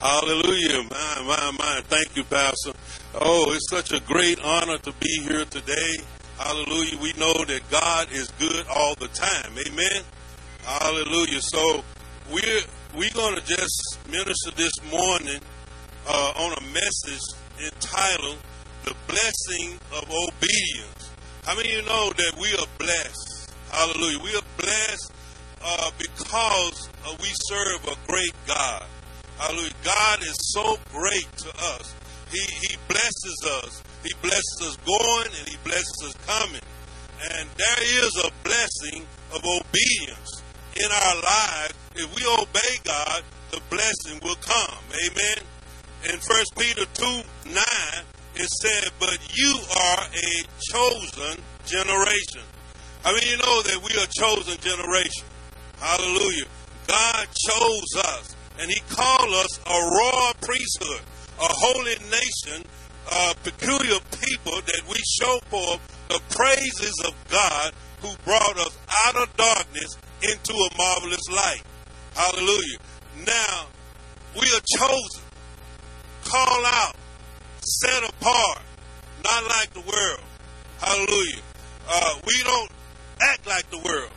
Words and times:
Hallelujah. 0.00 0.82
My, 0.90 1.22
my, 1.26 1.50
my. 1.58 1.80
Thank 1.84 2.16
you, 2.16 2.24
Pastor. 2.24 2.72
Oh, 3.14 3.52
it's 3.52 3.70
such 3.70 3.92
a 3.92 4.00
great 4.04 4.38
honor 4.42 4.78
to 4.78 4.92
be 5.00 5.20
here 5.22 5.44
today. 5.46 5.96
Hallelujah. 6.38 6.98
We 7.00 7.12
know 7.14 7.32
that 7.44 7.62
God 7.70 8.08
is 8.12 8.28
good 8.38 8.66
all 8.68 8.94
the 8.96 9.08
time. 9.08 9.52
Amen. 9.66 10.02
Hallelujah. 10.64 11.40
So 11.40 11.84
we're 12.30 12.62
we're 12.96 13.10
gonna 13.14 13.40
just 13.40 13.98
minister 14.10 14.50
this 14.56 14.72
morning 14.90 15.40
uh, 16.06 16.32
on 16.36 16.52
a 16.58 16.60
message 16.72 17.20
entitled 17.62 18.38
"The 18.84 18.94
Blessing 19.06 19.78
of 19.92 20.04
Obedience." 20.10 21.10
How 21.44 21.54
many 21.56 21.70
of 21.70 21.76
you 21.76 21.82
know 21.86 22.12
that 22.16 22.32
we 22.40 22.52
are 22.54 22.66
blessed? 22.78 23.54
Hallelujah. 23.70 24.18
We 24.18 24.34
are 24.34 24.46
blessed 24.58 25.12
uh, 25.62 25.90
because 25.98 26.90
uh, 27.06 27.14
we 27.20 27.28
serve 27.48 27.84
a 27.84 28.10
great 28.10 28.34
God. 28.46 28.86
Hallelujah. 29.38 29.72
God 29.82 30.22
is 30.22 30.36
so 30.52 30.78
great 30.92 31.28
to 31.38 31.50
us. 31.78 31.94
He, 32.30 32.40
he 32.66 32.76
blesses 32.88 33.38
us. 33.62 33.82
He 34.02 34.12
blesses 34.22 34.58
us 34.62 34.76
going 34.84 35.26
and 35.38 35.48
He 35.48 35.56
blesses 35.64 36.02
us 36.04 36.14
coming. 36.26 36.60
And 37.32 37.48
there 37.56 37.82
is 37.82 38.12
a 38.24 38.30
blessing 38.42 39.06
of 39.32 39.42
obedience 39.44 40.42
in 40.76 40.90
our 40.90 41.14
lives. 41.16 41.74
If 41.96 42.14
we 42.16 42.26
obey 42.26 42.74
God, 42.84 43.22
the 43.50 43.60
blessing 43.70 44.20
will 44.22 44.36
come. 44.36 44.78
Amen. 45.06 45.38
In 46.10 46.18
1 46.18 46.44
Peter 46.58 46.84
2 46.84 47.04
9, 47.46 47.64
it 48.36 48.48
said, 48.60 48.90
But 48.98 49.18
you 49.36 49.58
are 49.80 50.02
a 50.02 50.44
chosen 50.70 51.42
generation. 51.64 52.42
I 53.04 53.12
mean, 53.12 53.22
you 53.30 53.36
know 53.38 53.62
that 53.62 53.80
we 53.82 53.94
are 54.00 54.06
chosen 54.18 54.58
generation. 54.60 55.26
Hallelujah. 55.78 56.46
God 56.86 57.26
chose 57.48 58.04
us, 58.04 58.33
and 58.58 58.70
He 58.70 58.80
called 58.88 59.30
us 59.30 59.58
a 59.66 59.78
royal 59.78 60.34
priesthood, 60.40 61.02
a 61.40 61.48
holy 61.48 61.96
nation, 62.10 62.64
a 63.10 63.34
peculiar 63.42 63.98
people 64.22 64.60
that 64.66 64.82
we 64.88 64.96
show 65.20 65.38
forth 65.50 65.80
the 66.08 66.20
praises 66.34 66.94
of 67.06 67.14
God 67.28 67.72
who 68.00 68.14
brought 68.24 68.56
us 68.58 68.78
out 69.06 69.16
of 69.16 69.36
darkness 69.36 69.96
into 70.22 70.52
a 70.52 70.68
marvelous 70.76 71.28
light. 71.30 71.62
Hallelujah. 72.14 72.78
Now, 73.26 73.66
we 74.34 74.42
are 74.42 74.78
chosen, 74.78 75.22
called 76.24 76.64
out, 76.66 76.96
set 77.60 78.08
apart, 78.08 78.62
not 79.24 79.44
like 79.44 79.72
the 79.72 79.80
world. 79.80 80.20
Hallelujah. 80.78 81.40
Uh, 81.88 82.14
we 82.26 82.42
don't 82.44 82.70
act 83.20 83.46
like 83.46 83.68
the 83.70 83.78
world. 83.78 84.10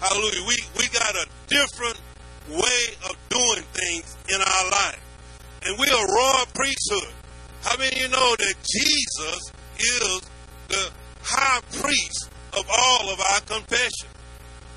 Hallelujah. 0.00 0.44
We, 0.46 0.56
we 0.78 0.88
got 0.88 1.14
a 1.14 1.26
different 1.48 2.00
way 2.48 2.94
of 3.08 3.25
doing 3.36 3.64
things 3.72 4.16
in 4.32 4.40
our 4.40 4.70
life. 4.70 5.00
And 5.64 5.78
we 5.78 5.86
are 5.88 6.04
a 6.04 6.12
royal 6.12 6.46
priesthood. 6.54 7.12
How 7.62 7.76
many 7.76 7.96
of 7.96 8.02
you 8.02 8.08
know 8.08 8.36
that 8.38 8.54
Jesus 8.64 9.52
is 9.78 10.20
the 10.68 10.90
high 11.22 11.60
priest 11.82 12.30
of 12.52 12.64
all 12.70 13.12
of 13.12 13.20
our 13.20 13.40
confession? 13.40 14.08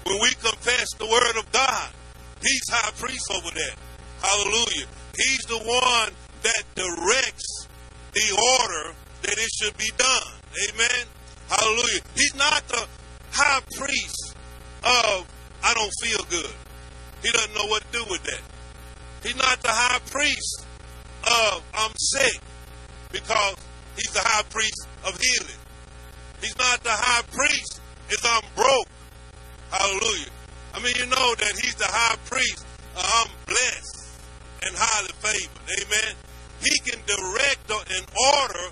When 0.04 0.20
we 0.22 0.30
confess 0.42 0.88
the 0.98 1.06
word 1.06 1.38
of 1.38 1.52
God, 1.52 1.90
he's 2.42 2.62
high 2.70 2.92
priest 2.98 3.32
over 3.32 3.52
that. 3.54 3.76
Hallelujah. 4.22 4.88
He's 5.16 5.46
the 5.48 5.60
one 5.60 6.14
that 6.44 6.64
directs 6.76 7.68
the 8.14 8.28
order 8.62 8.96
that 9.22 9.38
it 9.38 9.50
should 9.54 9.78
be 9.78 9.92
done. 9.98 10.34
Amen. 10.70 11.06
Hallelujah. 11.50 12.02
He's 12.16 12.36
not 12.36 12.68
the 12.68 12.88
high 13.32 13.62
priest 13.78 14.36
of 14.84 15.28
I 15.64 15.74
don't 15.74 15.94
feel 16.02 16.26
good. 16.30 16.56
He 17.22 17.32
doesn't 17.32 17.54
know 17.54 17.66
what 17.66 17.84
to 17.84 17.92
do 17.92 18.06
with 18.10 18.24
that. 18.24 18.42
He's 19.24 19.36
not 19.36 19.62
the 19.62 19.70
high 19.70 20.00
priest 20.10 20.66
of 21.24 21.64
I'm 21.74 21.92
sick 21.98 22.42
because 23.12 23.56
he's 23.96 24.12
the 24.14 24.22
high 24.22 24.44
priest 24.44 24.88
of 25.06 25.20
healing. 25.20 25.60
He's 26.42 26.58
not 26.58 26.84
the 26.84 26.92
high 26.92 27.24
priest 27.32 27.82
if 28.10 28.24
I'm 28.24 28.44
broke. 28.56 28.88
Hallelujah. 29.72 30.32
I 30.74 30.80
mean, 30.82 30.94
you 30.98 31.06
know 31.06 31.36
that 31.36 31.54
he's 31.62 31.76
the 31.76 31.88
high 31.88 32.16
priest. 32.26 32.66
Uh, 32.96 33.04
I'm 33.04 33.32
blessed 33.46 34.22
and 34.64 34.76
highly 34.76 35.12
favored. 35.20 35.64
Amen. 35.84 36.16
He 36.62 36.80
can 36.80 37.00
direct 37.06 37.70
and 37.70 38.06
order 38.36 38.66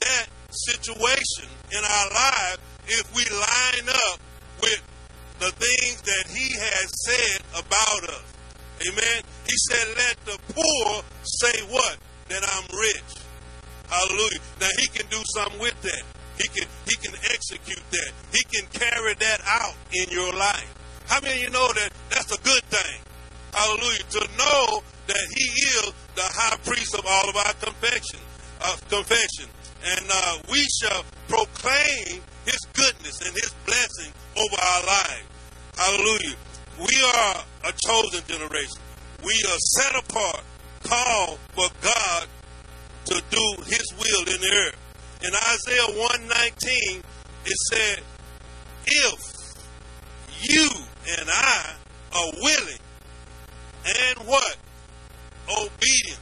that 0.00 0.26
situation 0.50 1.48
in 1.70 1.82
our 1.84 2.08
lives 2.10 2.58
if 2.86 3.14
we 3.14 3.24
line 3.28 3.88
up 3.88 4.20
with 4.62 4.82
the 5.38 5.50
things 5.52 6.02
that 6.02 6.24
he 6.28 6.50
has 6.58 6.88
said 7.06 7.40
about 7.54 8.10
us. 8.10 8.24
Amen. 8.88 9.22
He 9.46 9.56
said, 9.70 9.86
let 9.96 10.16
the 10.24 10.38
poor 10.54 11.02
say 11.22 11.62
what? 11.70 11.98
That 12.28 12.42
I'm 12.44 12.66
rich. 12.78 13.22
Hallelujah. 13.88 14.40
Now 14.60 14.68
he 14.78 14.86
can 14.88 15.06
do 15.10 15.22
something 15.34 15.58
with 15.60 15.80
that. 15.82 16.02
He 16.38 16.46
can 16.48 16.68
he 16.86 16.94
can 16.96 17.14
execute 17.32 17.82
that. 17.90 18.12
He 18.32 18.44
can 18.44 18.66
carry 18.70 19.14
that 19.14 19.40
out 19.46 19.74
in 19.92 20.06
your 20.10 20.32
life. 20.34 20.74
How 21.06 21.20
many 21.20 21.36
of 21.36 21.42
you 21.42 21.50
know 21.50 21.66
that 21.72 21.90
that's 22.10 22.30
a 22.32 22.40
good 22.42 22.62
thing? 22.64 23.00
Hallelujah. 23.54 24.04
To 24.10 24.28
know 24.36 24.82
that 25.06 25.26
he 25.34 25.44
is 25.44 25.92
the 26.14 26.22
high 26.22 26.56
priest 26.64 26.94
of 26.94 27.04
all 27.08 27.28
of 27.30 27.36
our 27.36 27.54
confession. 27.54 28.20
Uh, 28.60 28.76
confession. 28.90 29.48
And 29.84 30.04
uh, 30.10 30.38
we 30.50 30.66
shall 30.82 31.04
proclaim 31.28 32.20
his 32.44 32.60
goodness 32.74 33.22
and 33.24 33.32
his 33.34 33.54
blessing 33.64 33.77
over 34.36 34.56
our 34.56 34.86
lives. 34.86 35.26
Hallelujah. 35.76 36.36
We 36.78 37.04
are 37.14 37.44
a 37.64 37.72
chosen 37.72 38.22
generation. 38.26 38.80
We 39.24 39.34
are 39.48 39.58
set 39.58 39.96
apart, 39.96 40.44
called 40.84 41.38
for 41.54 41.68
God 41.82 42.26
to 43.06 43.22
do 43.30 43.62
his 43.66 43.84
will 43.98 44.34
in 44.34 44.40
the 44.40 44.52
earth. 44.52 44.76
In 45.22 45.34
Isaiah 45.34 45.98
119, 45.98 47.02
it 47.46 47.56
said, 47.72 48.02
If 48.86 49.38
you 50.42 50.68
and 51.18 51.28
I 51.28 51.74
are 52.14 52.32
willing 52.40 52.78
and 53.84 54.28
what? 54.28 54.56
Obedient, 55.50 56.20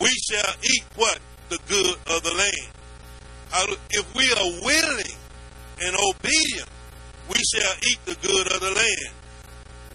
we 0.00 0.08
shall 0.08 0.54
eat 0.62 0.84
what? 0.96 1.18
The 1.48 1.58
good 1.68 1.96
of 2.06 2.22
the 2.22 2.32
land. 2.32 3.78
If 3.90 4.14
we 4.14 4.32
are 4.32 4.64
willing 4.64 5.19
and 5.80 5.96
obedient, 5.96 6.68
we 7.28 7.40
shall 7.54 7.74
eat 7.88 7.98
the 8.04 8.16
good 8.26 8.52
of 8.52 8.60
the 8.60 8.70
land. 8.70 9.14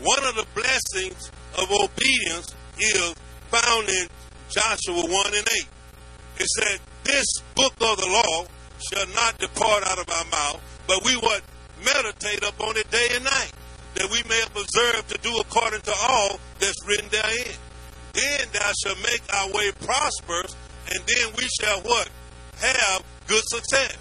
One 0.02 0.24
of 0.26 0.36
the 0.36 0.46
blessings 0.54 1.32
of 1.58 1.72
obedience 1.72 2.54
is 2.80 3.16
found 3.50 3.90
in 3.90 4.08
Joshua 4.50 5.06
1 5.06 5.26
and 5.36 5.48
8. 5.48 5.68
It 6.38 6.48
said, 6.60 6.80
This 7.04 7.26
book 7.56 7.74
of 7.82 7.98
the 7.98 8.08
law 8.08 8.46
shall 8.92 9.08
not 9.16 9.38
depart 9.38 9.84
out 9.88 10.00
of 10.00 10.10
our 10.10 10.26
mouth, 10.26 10.62
but 10.88 11.04
we 11.06 11.16
would 11.16 11.42
meditate 11.84 12.44
upon 12.48 12.78
it 12.78 12.90
day 12.92 13.08
and 13.14 13.24
night, 13.24 13.52
that 13.96 14.10
we 14.12 14.22
may 14.28 14.42
observe 14.56 15.08
to 15.08 15.18
do 15.22 15.38
according 15.40 15.82
to 15.82 15.94
all 16.08 16.40
that's 16.60 16.88
written 16.88 17.10
therein. 17.10 17.56
Then 18.14 18.48
thou 18.54 18.72
shalt 18.84 18.98
make 19.04 19.22
our 19.34 19.52
way 19.52 19.72
prosperous, 19.80 20.56
and 20.92 21.04
then 21.06 21.34
we 21.38 21.48
shall 21.60 21.82
what? 21.82 22.10
Have 22.58 23.04
good 23.28 23.44
success. 23.48 23.98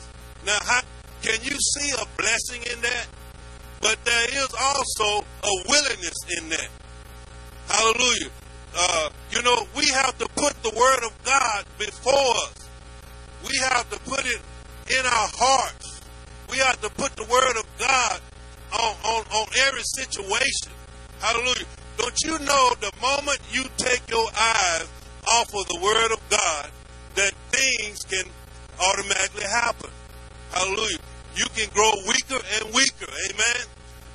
Now, 0.46 0.58
how, 0.62 0.80
can 1.24 1.40
you 1.42 1.56
see 1.56 1.90
a 1.92 2.04
blessing 2.18 2.62
in 2.70 2.82
that? 2.82 3.06
But 3.80 3.96
there 4.04 4.28
is 4.28 4.48
also 4.60 5.24
a 5.42 5.52
willingness 5.68 6.18
in 6.36 6.50
that. 6.50 6.68
Hallelujah. 7.66 8.30
Uh, 8.76 9.08
you 9.30 9.42
know, 9.42 9.66
we 9.74 9.88
have 9.88 10.18
to 10.18 10.28
put 10.36 10.52
the 10.62 10.70
Word 10.76 11.02
of 11.06 11.24
God 11.24 11.64
before 11.78 12.12
us. 12.12 12.68
We 13.48 13.56
have 13.58 13.88
to 13.88 13.98
put 14.00 14.20
it 14.26 14.40
in 14.90 15.06
our 15.06 15.30
hearts. 15.32 16.02
We 16.50 16.58
have 16.58 16.80
to 16.82 16.90
put 16.90 17.16
the 17.16 17.24
Word 17.24 17.56
of 17.56 17.66
God 17.78 18.20
on, 18.74 18.94
on, 19.04 19.24
on 19.24 19.46
every 19.66 19.82
situation. 19.96 20.72
Hallelujah. 21.20 21.66
Don't 21.96 22.18
you 22.22 22.38
know 22.40 22.74
the 22.80 22.92
moment 23.00 23.38
you 23.50 23.64
take 23.78 24.10
your 24.10 24.28
eyes 24.28 24.88
off 25.32 25.48
of 25.54 25.66
the 25.68 25.80
Word 25.80 26.12
of 26.12 26.20
God, 26.28 26.70
that 27.14 27.32
things 27.50 28.00
can 28.00 28.24
automatically 28.78 29.44
happen? 29.44 29.90
Hallelujah. 30.52 30.98
You 31.36 31.46
can 31.54 31.68
grow 31.74 31.90
weaker 32.06 32.42
and 32.54 32.74
weaker. 32.74 33.10
Amen. 33.30 33.66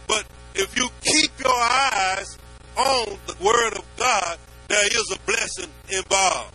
But 0.07 0.25
if 0.55 0.77
you 0.77 0.89
keep 1.01 1.31
your 1.39 1.53
eyes 1.53 2.37
on 2.77 3.17
the 3.27 3.35
Word 3.43 3.73
of 3.77 3.85
God, 3.97 4.37
there 4.67 4.87
is 4.87 5.11
a 5.13 5.19
blessing 5.25 5.69
involved. 5.89 6.53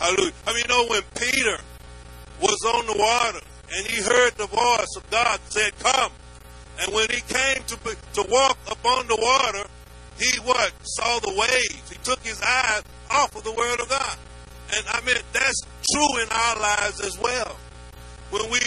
Hallelujah. 0.00 0.32
I 0.46 0.52
mean, 0.52 0.62
you 0.62 0.68
know, 0.68 0.86
when 0.88 1.02
Peter 1.14 1.58
was 2.40 2.58
on 2.74 2.86
the 2.86 2.96
water 2.98 3.40
and 3.74 3.86
he 3.86 4.02
heard 4.02 4.32
the 4.36 4.46
voice 4.46 4.96
of 4.96 5.08
God 5.10 5.40
said, 5.48 5.76
Come. 5.78 6.12
And 6.80 6.94
when 6.94 7.08
he 7.10 7.20
came 7.22 7.62
to, 7.66 7.76
to 7.76 8.26
walk 8.30 8.58
upon 8.70 9.06
the 9.06 9.16
water, 9.16 9.68
he 10.18 10.38
what? 10.40 10.72
Saw 10.82 11.18
the 11.20 11.34
waves. 11.36 11.90
He 11.90 11.98
took 12.02 12.20
his 12.20 12.40
eyes 12.42 12.82
off 13.10 13.34
of 13.36 13.44
the 13.44 13.52
Word 13.52 13.80
of 13.80 13.88
God. 13.88 14.18
And 14.76 14.84
I 14.88 15.00
mean, 15.06 15.16
that's 15.32 15.60
true 15.92 16.22
in 16.22 16.28
our 16.30 16.60
lives 16.60 17.00
as 17.00 17.18
well. 17.18 17.56
When 18.30 18.50
we 18.50 18.60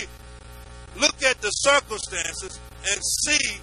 look 0.98 1.22
at 1.24 1.42
the 1.42 1.50
circumstances 1.50 2.60
and 2.92 3.00
see 3.04 3.60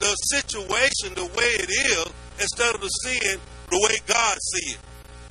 the 0.00 0.14
situation 0.14 1.14
the 1.14 1.26
way 1.36 1.50
it 1.58 1.70
is 1.70 2.12
instead 2.40 2.74
of 2.74 2.82
seeing 3.04 3.38
the 3.70 3.80
way 3.88 3.96
God 4.06 4.38
sees 4.40 4.74
it. 4.74 4.80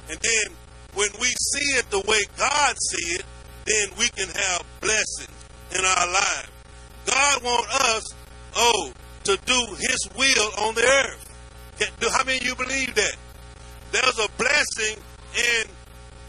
And 0.09 0.19
then 0.19 0.55
when 0.93 1.09
we 1.19 1.27
see 1.27 1.77
it 1.77 1.89
the 1.89 2.03
way 2.07 2.19
God 2.37 2.75
see 2.91 3.15
it, 3.15 3.25
then 3.65 3.89
we 3.97 4.09
can 4.09 4.29
have 4.29 4.63
blessings 4.81 5.45
in 5.71 5.83
our 5.83 6.07
lives. 6.07 6.49
God 7.05 7.43
wants 7.43 7.75
us, 7.75 8.03
oh, 8.55 8.91
to 9.25 9.37
do 9.45 9.75
His 9.79 10.09
will 10.17 10.67
on 10.67 10.75
the 10.75 10.83
earth. 10.83 11.23
How 12.11 12.23
many 12.23 12.37
of 12.37 12.43
you 12.43 12.55
believe 12.55 12.95
that? 12.95 13.15
There's 13.91 14.19
a 14.19 14.29
blessing 14.37 14.97
in 15.35 15.69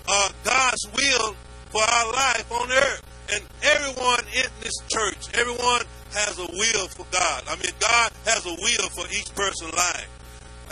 uh, 0.06 0.28
God's 0.44 0.86
will 0.94 1.34
for 1.70 1.82
our 1.82 2.12
life 2.12 2.52
on 2.52 2.70
earth. 2.70 3.02
And 3.32 3.42
everyone 3.62 4.20
in 4.34 4.48
this 4.62 4.74
church, 4.88 5.34
everyone 5.34 5.82
has 6.12 6.38
a 6.38 6.46
will 6.46 6.88
for 6.88 7.06
God. 7.10 7.42
I 7.48 7.56
mean, 7.56 7.72
God 7.78 8.10
has 8.24 8.46
a 8.46 8.50
will 8.50 8.88
for 8.96 9.06
each 9.12 9.34
person's 9.34 9.74
life. 9.74 10.08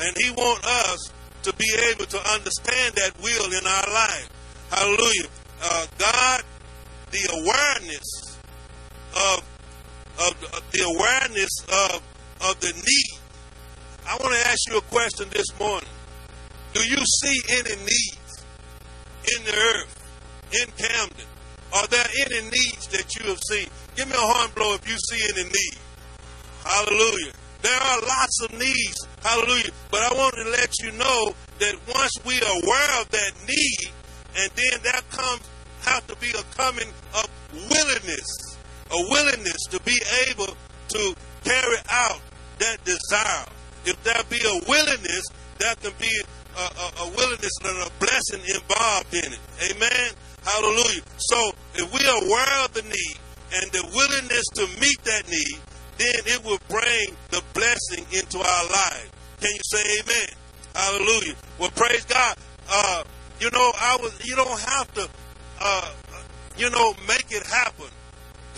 And 0.01 0.17
He 0.17 0.31
wants 0.31 0.67
us 0.67 1.13
to 1.43 1.53
be 1.55 1.69
able 1.93 2.07
to 2.07 2.19
understand 2.33 2.95
that 2.95 3.13
will 3.23 3.53
in 3.53 3.67
our 3.67 3.93
life. 3.93 4.31
Hallelujah. 4.71 5.29
Uh, 5.63 5.87
God, 5.99 6.43
the 7.11 7.29
awareness 7.33 8.39
of, 9.15 9.45
of 10.19 10.63
the 10.73 10.83
awareness 10.83 11.51
of, 11.69 12.03
of 12.49 12.61
the 12.61 12.73
need. 12.73 13.21
I 14.09 14.17
want 14.17 14.35
to 14.35 14.49
ask 14.49 14.59
you 14.71 14.79
a 14.79 14.83
question 14.83 15.29
this 15.31 15.47
morning. 15.59 15.89
Do 16.73 16.81
you 16.81 16.99
see 16.99 17.41
any 17.51 17.77
needs 17.77 18.45
in 19.37 19.45
the 19.45 19.55
earth, 19.55 20.03
in 20.53 20.67
Camden? 20.77 21.26
Are 21.77 21.87
there 21.89 22.07
any 22.25 22.41
needs 22.49 22.87
that 22.89 23.05
you 23.17 23.29
have 23.29 23.41
seen? 23.51 23.69
Give 23.97 24.09
me 24.09 24.15
a 24.15 24.19
horn 24.19 24.51
blow 24.55 24.75
if 24.75 24.89
you 24.89 24.97
see 24.97 25.21
any 25.35 25.45
need. 25.45 25.77
Hallelujah. 26.65 27.33
There 27.61 27.77
are 27.77 28.01
lots 28.01 28.41
of 28.45 28.53
needs. 28.59 29.07
Hallelujah. 29.23 29.71
But 29.91 30.01
I 30.01 30.15
want 30.17 30.35
to 30.37 30.45
let 30.57 30.73
you 30.83 30.93
know 30.93 31.35
that 31.59 31.75
once 31.93 32.13
we 32.25 32.41
are 32.41 32.57
aware 32.65 33.01
of 33.03 33.11
that 33.11 33.33
need, 33.47 33.93
and 34.39 34.51
then 34.57 34.81
that 34.85 35.03
comes 35.11 35.43
have 35.83 36.07
to 36.07 36.17
be 36.17 36.31
a 36.31 36.43
coming 36.57 36.89
of 37.15 37.29
willingness, 37.53 38.57
a 38.91 39.01
willingness 39.11 39.61
to 39.71 39.81
be 39.83 40.01
able 40.29 40.57
to 40.89 41.15
carry 41.45 41.77
out 41.91 42.21
that 42.59 42.83
desire. 42.85 43.47
If 43.85 44.03
there 44.03 44.21
be 44.31 44.41
a 44.41 44.61
willingness, 44.69 45.25
there 45.59 45.75
can 45.77 45.93
be 46.01 46.11
a, 46.57 46.61
a, 46.61 47.05
a 47.05 47.11
willingness 47.17 47.53
and 47.65 47.79
a 47.85 47.91
blessing 48.01 48.43
involved 48.49 49.13
in 49.13 49.33
it. 49.33 49.41
Amen. 49.71 50.11
Hallelujah. 50.47 51.03
So 51.19 51.53
if 51.75 51.93
we 51.93 52.07
are 52.07 52.25
aware 52.25 52.65
of 52.65 52.73
the 52.73 52.83
need 52.83 53.17
and 53.55 53.71
the 53.73 53.83
willingness 53.95 54.45
to 54.55 54.67
meet 54.81 55.03
that 55.05 55.29
need, 55.29 55.59
then 55.99 56.15
it 56.27 56.45
will 56.45 56.61
bring 56.69 57.17
the 57.31 57.43
blessing 57.53 58.07
into 58.13 58.39
our 58.39 58.65
life. 58.71 59.11
Can 59.41 59.51
you 59.51 59.61
say 59.65 59.83
amen? 60.01 60.29
Hallelujah. 60.75 61.35
Well, 61.59 61.71
praise 61.71 62.05
God. 62.05 62.37
Uh, 62.71 63.03
you 63.41 63.51
know, 63.51 63.73
I 63.81 63.99
was. 64.01 64.19
You 64.25 64.37
don't 64.37 64.61
have 64.61 64.93
to. 64.95 65.09
Uh, 65.61 65.93
you 66.57 66.71
know, 66.71 66.95
make 67.07 67.27
it 67.31 67.47
happen. 67.47 67.87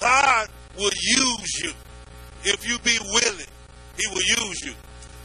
God 0.01 0.49
will 0.77 0.91
use 0.95 1.63
you 1.63 1.73
if 2.45 2.69
you 2.69 2.79
be 2.81 2.99
willing. 3.03 3.47
He 3.97 4.07
will 4.09 4.49
use 4.49 4.61
you. 4.65 4.75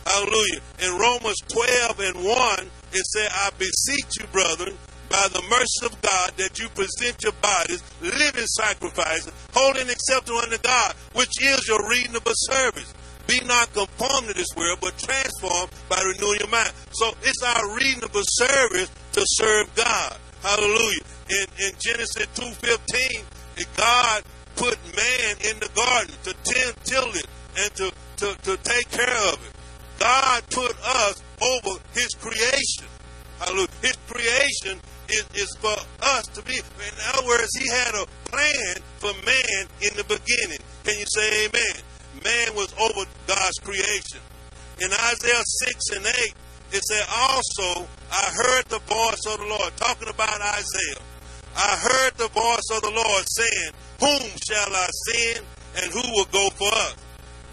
Hallelujah. 0.05 0.59
In 0.79 0.97
Romans 0.97 1.37
12 1.47 1.99
and 1.99 2.15
1, 2.25 2.59
it 2.93 3.05
said, 3.05 3.29
I 3.31 3.49
beseech 3.57 4.19
you, 4.19 4.27
brethren, 4.27 4.77
by 5.13 5.27
the 5.29 5.45
mercy 5.45 5.85
of 5.85 6.01
God, 6.01 6.31
that 6.37 6.57
you 6.57 6.67
present 6.69 7.21
your 7.21 7.37
bodies 7.37 7.83
living 8.01 8.49
sacrifices, 8.49 9.31
holy 9.53 9.81
and 9.81 9.91
acceptable 9.91 10.39
unto 10.39 10.57
God, 10.57 10.95
which 11.13 11.29
is 11.39 11.67
your 11.67 11.87
reasonable 11.87 12.33
service. 12.49 12.91
Be 13.27 13.39
not 13.45 13.71
conformed 13.73 14.27
to 14.27 14.33
this 14.33 14.49
world, 14.57 14.79
but 14.81 14.97
transformed 14.97 15.69
by 15.87 16.01
renewing 16.01 16.39
your 16.39 16.49
mind. 16.49 16.73
So 16.91 17.13
it's 17.21 17.43
our 17.43 17.77
reasonable 17.77 18.25
service 18.25 18.89
to 19.13 19.21
serve 19.37 19.69
God. 19.75 20.17
Hallelujah. 20.41 21.05
In, 21.29 21.45
in 21.61 21.71
Genesis 21.77 22.25
2.15, 22.33 23.23
God 23.77 24.23
put 24.55 24.77
man 24.97 25.35
in 25.45 25.59
the 25.59 25.69
garden 25.75 26.15
to 26.23 26.33
tend, 26.43 26.73
till 26.85 27.05
it 27.13 27.27
and 27.59 27.71
to, 27.75 27.91
to, 28.17 28.35
to 28.49 28.57
take 28.63 28.89
care 28.89 29.17
of 29.29 29.37
it. 29.45 29.53
God 29.99 30.41
put 30.49 30.75
us 30.83 31.21
over 31.39 31.79
his 31.93 32.09
creation. 32.19 32.89
Hallelujah. 33.39 33.67
His 33.81 33.97
creation 34.07 34.81
is, 35.13 35.25
is 35.35 35.55
for 35.59 35.75
us 36.01 36.25
to 36.33 36.41
be. 36.43 36.57
In 36.57 36.97
other 37.13 37.27
words, 37.27 37.49
he 37.57 37.69
had 37.69 37.95
a 37.95 38.05
plan 38.29 38.75
for 38.97 39.13
man 39.25 39.67
in 39.81 39.95
the 39.97 40.03
beginning. 40.03 40.59
Can 40.83 40.99
you 40.99 41.05
say 41.07 41.45
amen? 41.45 41.75
Man 42.23 42.55
was 42.55 42.73
over 42.79 43.09
God's 43.27 43.59
creation. 43.61 44.19
In 44.79 44.91
Isaiah 44.91 45.43
6 45.43 45.89
and 45.97 46.05
8, 46.05 46.33
it 46.73 46.83
said, 46.83 47.05
Also, 47.09 47.87
I 48.11 48.31
heard 48.33 48.65
the 48.65 48.79
voice 48.79 49.23
of 49.27 49.39
the 49.39 49.45
Lord, 49.47 49.75
talking 49.77 50.09
about 50.09 50.41
Isaiah. 50.41 51.03
I 51.55 51.75
heard 51.77 52.17
the 52.17 52.29
voice 52.29 52.67
of 52.73 52.81
the 52.81 52.91
Lord 52.91 53.23
saying, 53.27 53.71
Whom 53.99 54.29
shall 54.41 54.73
I 54.73 54.87
send, 55.11 55.45
and 55.77 55.93
who 55.93 56.01
will 56.13 56.25
go 56.25 56.49
for 56.49 56.73
us? 56.73 56.95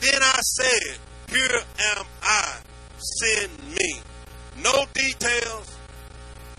Then 0.01 0.21
I 0.23 0.41
said, 0.41 0.99
Here 1.29 1.61
am 1.97 2.05
I, 2.23 2.61
send 2.99 3.53
me. 3.69 4.01
No 4.62 4.87
details, 4.95 5.77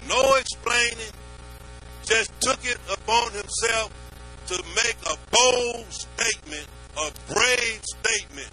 no 0.08 0.36
explaining, 0.36 1.12
just 2.06 2.32
took 2.42 2.60
it 2.66 2.78
upon 2.92 3.32
himself 3.32 3.92
to 4.48 4.64
make 4.76 4.98
a 5.08 5.18
bold 5.32 5.86
statement, 5.90 6.68
a 6.98 7.12
brave 7.34 7.82
statement. 7.84 8.50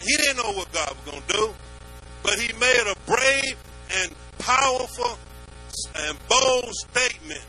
He 0.00 0.16
didn't 0.16 0.36
know 0.38 0.52
what 0.52 0.72
God 0.72 0.90
was 0.90 1.12
going 1.12 1.22
to 1.26 1.32
do, 1.32 1.54
but 2.22 2.38
he 2.38 2.52
made 2.58 2.84
a 2.86 2.96
brave 3.06 3.56
and 4.02 4.14
powerful 4.38 5.18
and 5.96 6.18
bold 6.28 6.72
statement. 6.74 7.44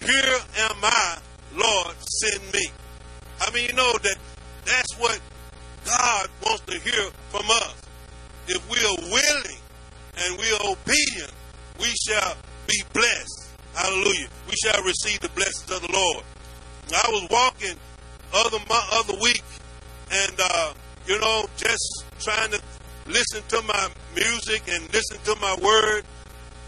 Here 0.00 0.38
am 0.58 0.76
I, 0.82 1.18
Lord, 1.54 1.96
send 2.00 2.52
me. 2.52 2.66
I 3.40 3.50
mean, 3.52 3.68
you 3.68 3.72
know 3.74 3.92
that 4.02 4.16
that's 4.64 4.94
what 4.98 5.20
God 5.84 6.28
wants 6.44 6.62
to 6.66 6.78
hear 6.80 7.10
from 7.30 7.48
us. 7.50 7.74
If 8.48 8.68
we 8.70 8.78
are 8.78 9.10
willing 9.10 9.58
and 10.18 10.38
we 10.38 10.52
are 10.52 10.72
obedient, 10.72 11.32
we 11.80 11.92
shall 12.06 12.36
be 12.68 12.82
blessed. 12.92 13.50
Hallelujah. 13.74 14.28
We 14.46 14.54
shall 14.62 14.82
receive 14.84 15.20
the 15.20 15.30
blessings 15.30 15.70
of 15.70 15.82
the 15.82 15.92
Lord. 15.92 16.24
I 16.92 17.10
was 17.10 17.26
walking 17.30 17.76
other 18.32 18.58
other 18.92 19.14
week 19.20 19.42
and 20.10 20.32
uh, 20.38 20.72
you 21.06 21.18
know 21.18 21.46
just 21.56 22.04
trying 22.20 22.50
to 22.50 22.60
listen 23.06 23.42
to 23.48 23.62
my 23.62 23.88
music 24.14 24.62
and 24.68 24.82
listen 24.92 25.18
to 25.24 25.34
my 25.40 25.56
word 25.62 26.04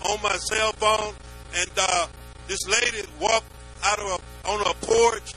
on 0.08 0.20
my 0.23 0.37
cell 0.37 0.73
phone 0.73 1.14
and 1.56 1.70
uh, 1.76 2.06
this 2.49 2.58
lady 2.69 3.06
walked 3.20 3.46
out 3.84 3.98
of 3.98 4.06
a, 4.06 4.48
on 4.48 4.60
a 4.63 4.74
porch 4.84 5.34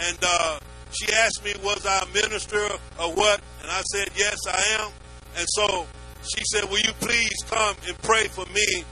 and 0.00 0.18
uh, 0.22 0.58
she 0.92 1.12
asked 1.12 1.44
me 1.44 1.52
was 1.62 1.84
I 1.86 2.00
a 2.02 2.06
minister 2.14 2.64
or 3.00 3.12
what 3.14 3.40
and 3.62 3.70
I 3.70 3.80
said 3.92 4.08
yes 4.16 4.36
I 4.48 4.82
am 4.82 4.90
and 5.36 5.46
so 5.48 5.86
she 6.34 6.44
said 6.44 6.64
will 6.70 6.80
you 6.80 6.92
please 7.00 7.36
come 7.48 7.76
and 7.86 7.96
pray 8.02 8.28
for 8.28 8.44
me 8.46 8.84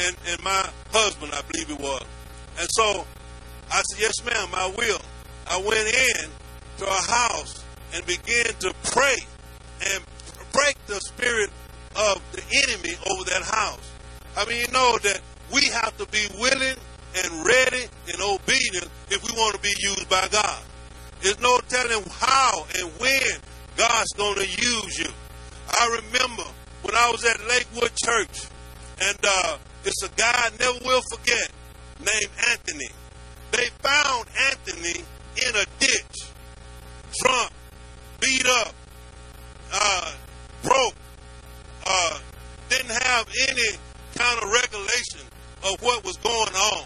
and, 0.00 0.16
and 0.28 0.42
my 0.42 0.68
husband, 0.92 1.32
I 1.34 1.42
believe 1.50 1.70
it 1.70 1.80
was. 1.80 2.04
And 2.58 2.68
so 2.72 3.06
I 3.70 3.82
said, 3.82 4.00
Yes, 4.00 4.24
ma'am, 4.24 4.48
I 4.54 4.72
will. 4.76 5.00
I 5.50 5.58
went 5.58 5.88
in 5.88 6.30
to 6.78 6.86
a 6.86 7.10
house 7.10 7.64
and 7.94 8.04
began 8.06 8.52
to 8.60 8.74
pray 8.84 9.16
and 9.92 10.04
break 10.52 10.76
the 10.86 11.00
spirit 11.00 11.50
of 11.96 12.22
the 12.32 12.42
enemy 12.68 12.96
over 13.10 13.24
that 13.24 13.42
house. 13.42 13.90
I 14.36 14.44
mean, 14.44 14.60
you 14.66 14.72
know 14.72 14.98
that 15.02 15.20
we 15.52 15.64
have 15.66 15.96
to 15.98 16.06
be 16.06 16.26
willing 16.38 16.76
and 17.16 17.46
ready 17.46 17.84
and 18.12 18.20
obedient 18.20 18.88
if 19.10 19.22
we 19.24 19.32
want 19.36 19.54
to 19.56 19.62
be 19.62 19.74
used 19.78 20.08
by 20.08 20.28
God. 20.30 20.62
There's 21.20 21.40
no 21.40 21.58
telling 21.68 22.04
how 22.10 22.66
and 22.78 22.90
when 23.00 23.40
God's 23.76 24.12
going 24.16 24.36
to 24.36 24.46
use 24.46 24.98
you. 24.98 25.10
I 25.68 26.00
remember 26.02 26.44
when 26.82 26.94
I 26.94 27.10
was 27.10 27.24
at 27.24 27.40
Lakewood 27.48 27.92
Church, 28.04 28.46
and 29.00 29.18
uh, 29.22 29.58
it's 29.84 30.02
a 30.02 30.08
guy 30.16 30.32
I 30.34 30.50
never 30.58 30.78
will 30.84 31.02
forget 31.10 31.50
named 32.00 32.30
Anthony. 32.50 32.88
They 33.52 33.66
found 33.80 34.26
Anthony 34.50 35.04
in 35.46 35.56
a 35.56 35.64
ditch, 35.78 36.28
drunk, 37.22 37.50
beat 38.20 38.46
up, 38.46 38.74
uh, 39.72 40.12
broke, 40.62 40.94
uh, 41.86 42.18
didn't 42.68 42.90
have 42.90 43.26
any 43.48 43.78
kind 44.14 44.42
of 44.42 44.50
regulation 44.50 45.20
of 45.64 45.82
what 45.82 46.04
was 46.04 46.16
going 46.18 46.54
on. 46.54 46.84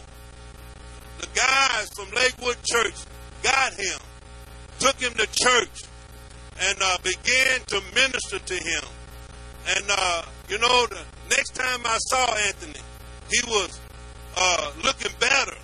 The 1.18 1.28
guys 1.34 1.88
from 1.96 2.08
Lakewood 2.14 2.56
Church 2.62 2.94
got 3.42 3.72
him, 3.74 3.98
took 4.78 4.96
him 4.96 5.12
to 5.14 5.26
church, 5.32 5.82
and 6.60 6.78
uh, 6.80 6.98
began 7.02 7.60
to 7.66 7.80
minister 7.94 8.38
to 8.38 8.54
him. 8.54 8.84
And, 9.76 9.84
uh, 9.88 10.22
you 10.48 10.58
know, 10.58 10.86
the 10.86 11.01
time 11.54 11.80
I 11.84 11.98
saw 11.98 12.34
Anthony, 12.46 12.80
he 13.30 13.40
was 13.46 13.80
uh, 14.36 14.72
looking 14.84 15.12
better. 15.18 15.56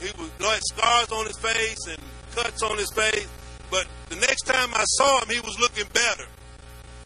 He 0.00 0.06
was 0.18 0.30
you 0.38 0.44
know, 0.44 0.50
had 0.50 0.62
scars 0.64 1.12
on 1.12 1.26
his 1.26 1.38
face 1.38 1.86
and 1.88 1.98
cuts 2.34 2.62
on 2.62 2.76
his 2.78 2.90
face. 2.92 3.28
But 3.70 3.86
the 4.08 4.16
next 4.16 4.42
time 4.42 4.70
I 4.74 4.84
saw 4.84 5.20
him, 5.20 5.28
he 5.30 5.40
was 5.40 5.58
looking 5.58 5.86
better. 5.92 6.26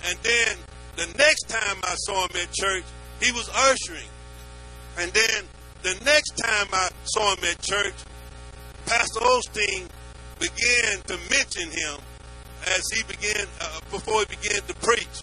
And 0.07 0.19
then 0.23 0.57
the 0.97 1.07
next 1.19 1.49
time 1.49 1.77
I 1.85 1.95
saw 1.97 2.27
him 2.27 2.37
at 2.43 2.53
church, 2.53 2.85
he 3.21 3.33
was 3.33 3.49
ushering. 3.49 4.09
And 4.99 5.13
then 5.13 5.45
the 5.83 5.95
next 6.05 6.37
time 6.37 6.67
I 6.73 6.91
saw 7.05 7.35
him 7.35 7.45
at 7.45 7.61
church, 7.63 7.95
Pastor 8.87 9.21
Osteen 9.21 9.89
began 10.39 11.01
to 11.07 11.19
mention 11.31 11.71
him 11.71 12.01
as 12.67 12.83
he 12.93 13.03
began, 13.05 13.47
uh, 13.61 13.81
before 13.91 14.21
he 14.21 14.37
began 14.37 14.61
to 14.63 14.75
preach. 14.75 15.23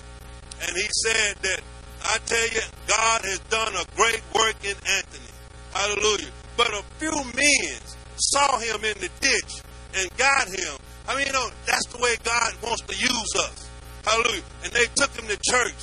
And 0.61 0.75
he 0.75 0.87
said 1.05 1.35
that, 1.41 1.61
I 2.07 2.17
tell 2.25 2.47
you, 2.49 2.61
God 2.87 3.21
has 3.25 3.39
done 3.49 3.73
a 3.75 3.85
great 3.95 4.23
work 4.33 4.55
in 4.63 4.75
Anthony. 4.87 5.31
Hallelujah. 5.73 6.31
But 6.55 6.73
a 6.73 6.83
few 6.97 7.11
men 7.11 7.79
saw 8.15 8.59
him 8.59 8.83
in 8.85 8.95
the 8.99 9.09
ditch 9.19 9.61
and 9.95 10.17
got 10.17 10.47
him. 10.47 10.77
I 11.07 11.15
mean, 11.15 11.27
you 11.27 11.33
know, 11.33 11.49
that's 11.65 11.85
the 11.87 11.99
way 11.99 12.15
God 12.23 12.53
wants 12.63 12.81
to 12.81 12.95
use 12.95 13.33
us. 13.39 13.69
Hallelujah. 14.05 14.43
And 14.63 14.71
they 14.73 14.85
took 14.95 15.11
him 15.11 15.27
to 15.27 15.37
church. 15.51 15.75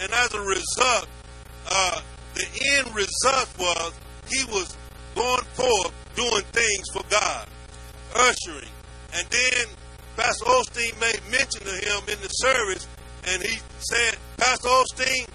And 0.00 0.12
as 0.12 0.34
a 0.34 0.40
result, 0.40 1.08
uh, 1.68 2.00
the 2.34 2.46
end 2.74 2.94
result 2.94 3.48
was 3.58 3.92
he 4.28 4.44
was 4.46 4.76
going 5.14 5.44
forth 5.54 5.92
doing 6.14 6.44
things 6.52 6.84
for 6.92 7.02
God, 7.10 7.46
ushering. 8.14 8.70
And 9.14 9.26
then 9.28 9.66
Pastor 10.16 10.44
Osteen 10.44 10.98
made 11.00 11.20
mention 11.30 11.60
to 11.62 11.72
him 11.72 12.02
in 12.08 12.20
the 12.22 12.28
service, 12.28 12.86
and 13.26 13.42
he 13.42 13.58
said, 13.78 14.16
Pastor 14.36 14.68
Osteen, 14.68 15.26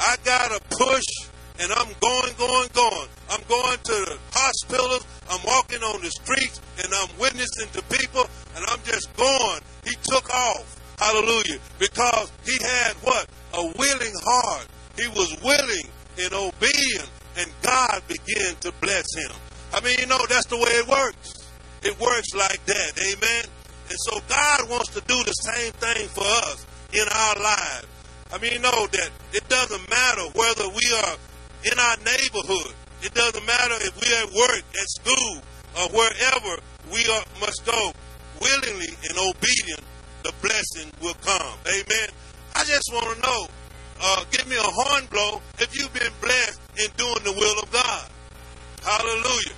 I 0.00 0.16
got 0.24 0.48
to 0.50 0.76
push, 0.76 1.04
and 1.60 1.70
I'm 1.72 1.92
going, 2.00 2.32
going, 2.38 2.68
going. 2.72 3.08
I'm 3.30 3.42
going 3.48 3.76
to 3.76 3.92
the 4.08 4.18
hospitals. 4.32 5.06
I'm 5.28 5.40
walking 5.44 5.82
on 5.82 6.00
the 6.00 6.10
streets, 6.10 6.60
and 6.82 6.92
I'm 6.92 7.08
witnessing 7.18 7.68
to 7.74 7.82
people, 7.94 8.24
and 8.56 8.64
I'm 8.68 8.80
just 8.84 9.14
going. 9.16 9.60
He 9.84 9.94
took 10.02 10.28
off. 10.32 10.80
Hallelujah. 10.98 11.58
Because 11.78 12.32
he 12.44 12.56
had 12.62 12.92
what? 13.02 13.28
A 13.54 13.62
willing 13.62 14.14
heart. 14.24 14.66
He 14.96 15.06
was 15.08 15.36
willing 15.42 15.88
and 16.18 16.32
obedient, 16.32 17.10
and 17.36 17.50
God 17.62 18.02
began 18.08 18.56
to 18.60 18.72
bless 18.80 19.04
him. 19.16 19.36
I 19.72 19.80
mean, 19.80 19.96
you 19.98 20.06
know, 20.06 20.18
that's 20.28 20.46
the 20.46 20.56
way 20.56 20.72
it 20.80 20.88
works. 20.88 21.34
It 21.82 21.98
works 22.00 22.34
like 22.34 22.64
that. 22.66 22.92
Amen. 23.00 23.44
And 23.88 23.98
so 24.08 24.20
God 24.28 24.70
wants 24.70 24.88
to 24.94 25.00
do 25.02 25.22
the 25.24 25.32
same 25.32 25.72
thing 25.72 26.08
for 26.08 26.24
us 26.24 26.66
in 26.92 27.04
our 27.08 27.34
lives. 27.36 27.86
I 28.32 28.38
mean, 28.38 28.62
know 28.62 28.86
that 28.86 29.10
it 29.32 29.48
doesn't 29.48 29.90
matter 29.90 30.22
whether 30.34 30.68
we 30.68 30.86
are 31.04 31.16
in 31.64 31.78
our 31.78 31.96
neighborhood. 31.98 32.74
It 33.02 33.14
doesn't 33.14 33.44
matter 33.44 33.74
if 33.80 33.96
we're 33.96 34.22
at 34.22 34.32
work, 34.32 34.62
at 34.62 34.88
school, 34.88 35.42
or 35.78 35.88
wherever 35.90 36.62
we 36.92 37.06
are, 37.10 37.24
must 37.40 37.64
go 37.66 37.92
willingly 38.40 38.88
and 39.08 39.18
obedient, 39.18 39.82
the 40.22 40.32
blessing 40.42 40.90
will 41.02 41.16
come. 41.22 41.58
Amen. 41.66 42.08
I 42.54 42.64
just 42.64 42.90
want 42.92 43.16
to 43.16 43.22
know, 43.22 43.46
uh, 44.00 44.24
give 44.30 44.46
me 44.48 44.56
a 44.56 44.62
horn 44.62 45.06
blow 45.10 45.40
if 45.58 45.76
you've 45.76 45.92
been 45.92 46.12
blessed 46.20 46.60
in 46.78 46.88
doing 46.96 47.22
the 47.24 47.32
will 47.32 47.58
of 47.62 47.70
God. 47.70 48.08
Hallelujah. 48.82 49.56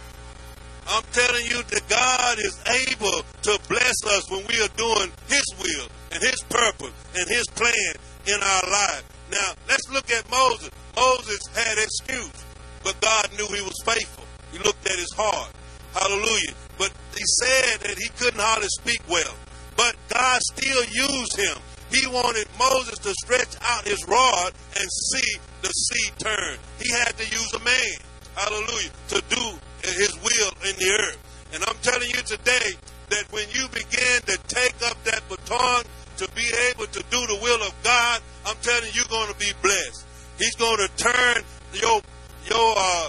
I'm 0.89 1.05
telling 1.13 1.47
you 1.47 1.63
that 1.63 1.89
God 1.89 2.39
is 2.39 2.59
able 2.67 3.23
to 3.43 3.59
bless 3.69 4.05
us 4.07 4.31
when 4.31 4.45
we 4.47 4.61
are 4.63 4.73
doing 4.77 5.13
His 5.29 5.45
will 5.59 5.87
and 6.13 6.23
His 6.23 6.43
purpose 6.49 6.93
and 7.17 7.29
His 7.29 7.47
plan 7.55 7.95
in 8.27 8.41
our 8.43 8.71
life. 8.71 9.05
Now, 9.31 9.55
let's 9.69 9.89
look 9.91 10.11
at 10.11 10.29
Moses. 10.31 10.71
Moses 10.97 11.41
had 11.55 11.79
excuse, 11.79 12.45
but 12.85 13.01
God 13.01 13.31
knew 13.37 13.47
he 13.55 13.63
was 13.63 13.81
faithful. 13.85 14.25
He 14.53 14.59
looked 14.59 14.87
at 14.87 14.99
his 14.99 15.13
heart. 15.17 15.51
Hallelujah. 15.95 16.55
But 16.79 16.93
he 17.17 17.25
said 17.41 17.81
that 17.81 17.99
he 17.99 18.09
couldn't 18.19 18.41
hardly 18.41 18.69
speak 18.79 19.01
well. 19.09 19.35
But 19.77 19.97
God 20.09 20.41
still 20.53 20.85
used 20.85 21.37
him. 21.37 21.57
He 21.91 22.07
wanted 22.07 22.49
Moses 22.59 22.99
to 23.01 23.15
stretch 23.25 23.55
out 23.69 23.85
his 23.87 24.01
rod 24.09 24.53
and 24.77 24.89
see 25.13 25.39
the 25.61 25.69
sea 25.69 26.11
turn. 26.19 26.59
He 26.81 26.91
had 26.91 27.17
to 27.19 27.25
use 27.25 27.53
a 27.55 27.61
man, 27.61 27.97
hallelujah, 28.35 28.91
to 29.09 29.23
do 29.29 29.59
his 29.83 30.15
will 30.23 30.53
in 30.69 30.77
the 30.77 30.99
earth. 31.01 31.19
And 31.53 31.63
I'm 31.67 31.77
telling 31.83 32.09
you 32.09 32.23
today 32.25 32.73
that 33.11 33.31
when 33.31 33.45
you 33.53 33.69
begin 33.69 34.23
to 34.25 34.39
take 34.49 34.75
up 34.89 35.03
that 35.05 35.23
baton 35.29 35.85
to 36.23 36.31
be 36.37 36.47
able 36.71 36.87
to 36.87 37.03
do 37.11 37.27
the 37.27 37.39
will 37.43 37.61
of 37.67 37.75
God, 37.83 38.21
I'm 38.47 38.55
telling 38.63 38.85
you, 38.95 39.03
you're 39.03 39.11
going 39.11 39.33
to 39.33 39.39
be 39.39 39.51
blessed. 39.61 40.07
He's 40.39 40.55
going 40.55 40.79
to 40.79 40.89
turn 40.97 41.43
your 41.75 42.01
your 42.47 42.75
uh, 42.77 43.09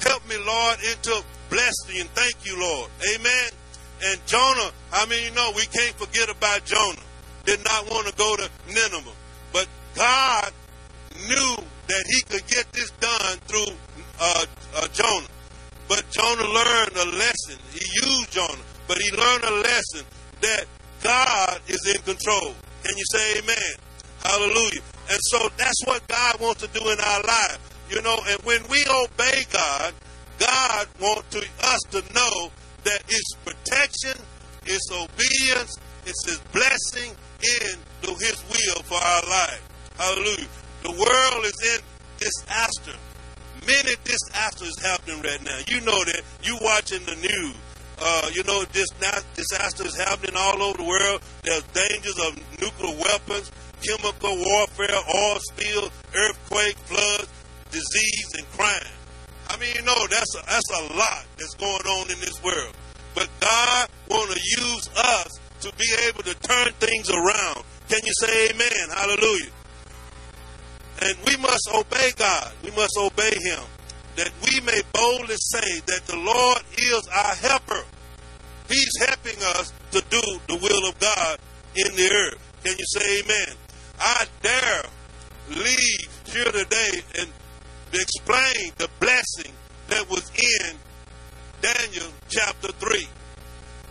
help 0.00 0.28
me, 0.28 0.36
Lord, 0.46 0.78
into 0.90 1.24
blessing. 1.50 2.06
Thank 2.14 2.46
you, 2.46 2.58
Lord. 2.60 2.90
Amen. 3.14 3.50
And 4.04 4.26
Jonah, 4.26 4.70
I 4.92 5.06
mean, 5.06 5.24
you 5.24 5.34
know, 5.34 5.52
we 5.56 5.66
can't 5.66 5.94
forget 5.94 6.28
about 6.28 6.64
Jonah. 6.64 7.02
Did 7.44 7.64
not 7.64 7.90
want 7.90 8.06
to 8.06 8.14
go 8.14 8.36
to 8.36 8.48
Nineveh, 8.68 9.10
but 9.52 9.66
God 9.96 10.52
knew 11.26 11.56
that 11.88 12.04
He 12.06 12.22
could 12.22 12.46
get 12.46 12.70
this 12.72 12.90
done 13.00 13.38
through 13.46 13.74
uh, 14.20 14.46
uh, 14.76 14.88
Jonah. 14.88 15.26
But 15.88 16.08
Jonah 16.10 16.46
learned 16.46 16.96
a 16.96 17.16
lesson. 17.18 17.58
He 17.72 17.84
used 18.06 18.30
Jonah, 18.30 18.62
but 18.86 18.98
he 18.98 19.10
learned 19.10 19.44
a 19.44 19.50
lesson 19.50 20.06
that 20.40 20.66
God 21.02 21.60
is 21.68 21.80
in 21.86 22.00
control. 22.02 22.54
Can 22.84 22.96
you 22.96 23.04
say 23.12 23.38
amen? 23.38 23.74
Hallelujah. 24.22 24.82
And 25.10 25.18
so 25.22 25.48
that's 25.56 25.82
what 25.84 26.06
God 26.08 26.40
wants 26.40 26.62
to 26.62 26.68
do 26.68 26.88
in 26.88 26.98
our 26.98 27.22
life. 27.22 27.58
You 27.90 28.00
know, 28.02 28.18
and 28.28 28.40
when 28.42 28.62
we 28.68 28.84
obey 28.88 29.44
God, 29.52 29.94
God 30.38 30.86
wants 31.00 31.28
to, 31.30 31.46
us 31.64 31.80
to 31.90 32.00
know 32.14 32.50
that 32.84 33.02
it's 33.08 33.34
protection, 33.44 34.20
it's 34.64 34.90
obedience, 34.90 35.76
it's 36.06 36.24
his 36.26 36.38
blessing 36.52 37.14
into 37.42 38.14
his 38.18 38.42
will 38.48 38.82
for 38.84 38.98
our 38.98 39.22
life. 39.28 39.68
Hallelujah. 39.98 40.48
The 40.82 40.90
world 40.90 41.44
is 41.44 41.74
in 41.74 41.80
disaster. 42.18 42.98
Many 43.66 43.94
disasters 44.04 44.80
happening 44.82 45.22
right 45.22 45.42
now. 45.44 45.58
You 45.68 45.80
know 45.82 46.04
that. 46.04 46.22
You 46.42 46.58
watching 46.62 47.04
the 47.04 47.14
news. 47.16 47.54
Uh, 47.98 48.30
you 48.34 48.42
know, 48.44 48.64
this 48.72 48.88
disaster 49.34 49.86
is 49.86 49.96
happening 49.96 50.34
all 50.36 50.62
over 50.62 50.78
the 50.78 50.84
world. 50.84 51.22
There's 51.42 51.62
dangers 51.72 52.18
of 52.26 52.36
nuclear 52.60 52.96
weapons, 52.98 53.50
chemical 53.82 54.36
warfare, 54.36 54.96
oil 55.14 55.38
spills, 55.40 55.90
earthquake, 56.14 56.76
floods, 56.86 57.28
disease, 57.70 58.28
and 58.38 58.46
crime. 58.52 58.92
I 59.48 59.56
mean, 59.58 59.74
you 59.74 59.82
know, 59.82 60.06
that's 60.08 60.34
a, 60.34 60.42
that's 60.46 60.70
a 60.70 60.94
lot 60.96 61.24
that's 61.36 61.54
going 61.54 61.82
on 61.82 62.10
in 62.10 62.18
this 62.20 62.42
world. 62.42 62.74
But 63.14 63.28
God 63.40 63.88
want 64.08 64.30
to 64.30 64.40
use 64.40 64.88
us 64.96 65.28
to 65.60 65.72
be 65.76 65.86
able 66.08 66.22
to 66.22 66.34
turn 66.40 66.72
things 66.80 67.10
around. 67.10 67.62
Can 67.88 68.00
you 68.04 68.12
say 68.20 68.48
amen? 68.50 68.88
Hallelujah. 68.96 69.50
And 71.02 71.16
we 71.26 71.36
must 71.36 71.68
obey 71.74 72.12
God. 72.16 72.52
We 72.64 72.70
must 72.70 72.96
obey 72.98 73.36
Him 73.42 73.60
that 74.16 74.30
we 74.44 74.60
may 74.60 74.80
boldly 74.92 75.36
say 75.36 75.80
that 75.86 76.06
the 76.06 76.16
Lord 76.16 76.62
is 76.78 77.08
our 77.08 77.34
helper. 77.36 77.84
He's 78.68 78.92
helping 79.06 79.42
us 79.56 79.72
to 79.92 80.02
do 80.10 80.20
the 80.48 80.56
will 80.56 80.88
of 80.88 80.98
God 80.98 81.38
in 81.74 81.96
the 81.96 82.10
earth. 82.10 82.52
Can 82.64 82.76
you 82.78 82.84
say 82.86 83.20
amen? 83.20 83.56
I 83.98 84.26
dare 84.42 84.84
leave 85.50 86.20
here 86.26 86.52
today 86.52 87.02
and 87.18 87.28
explain 87.92 88.72
the 88.78 88.88
blessing 89.00 89.52
that 89.88 90.08
was 90.08 90.30
in 90.30 90.76
Daniel 91.60 92.10
chapter 92.28 92.72
3. 92.72 93.06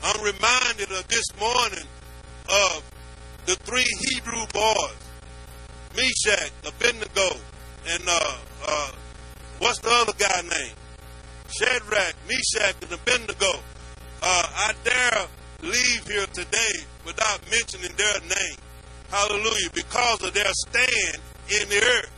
I'm 0.04 0.22
reminded 0.22 0.92
of 0.92 1.08
this 1.08 1.26
morning 1.40 1.86
of 2.50 2.84
the 3.46 3.56
three 3.56 3.86
Hebrew 4.10 4.46
boys, 4.54 4.98
Meshach, 5.96 6.52
Abednego, 6.66 7.38
and 7.88 8.04
uh, 8.08 8.38
uh, 8.68 8.92
What's 9.62 9.78
the 9.78 9.92
other 9.92 10.14
guy 10.18 10.42
name? 10.42 10.74
Shadrach, 11.48 12.16
Meshach, 12.28 12.76
and 12.82 12.92
Abednego. 12.92 13.60
Uh, 14.24 14.44
I 14.50 14.74
dare 14.84 15.28
leave 15.62 16.08
here 16.08 16.26
today 16.34 16.82
without 17.06 17.40
mentioning 17.52 17.92
their 17.96 18.20
name. 18.22 18.58
Hallelujah. 19.12 19.70
Because 19.72 20.24
of 20.24 20.34
their 20.34 20.52
stand 20.66 21.22
in 21.50 21.70
the 21.70 21.78
earth. 21.78 22.12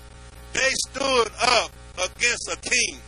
They 0.54 0.72
stood 0.88 1.28
up 1.42 1.72
against 1.98 2.50
a 2.50 2.58
king. 2.62 3.00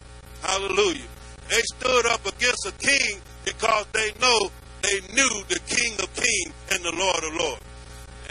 Hallelujah. 0.41 1.07
They 1.47 1.61
stood 1.73 2.05
up 2.07 2.25
against 2.25 2.67
a 2.67 2.73
king 2.73 3.21
because 3.45 3.85
they 3.93 4.11
know 4.19 4.49
they 4.81 4.99
knew 5.13 5.43
the 5.47 5.59
King 5.65 5.93
of 5.93 6.13
Kings 6.13 6.53
and 6.73 6.83
the 6.83 6.91
Lord 6.91 7.23
of 7.23 7.39
Lords. 7.39 7.61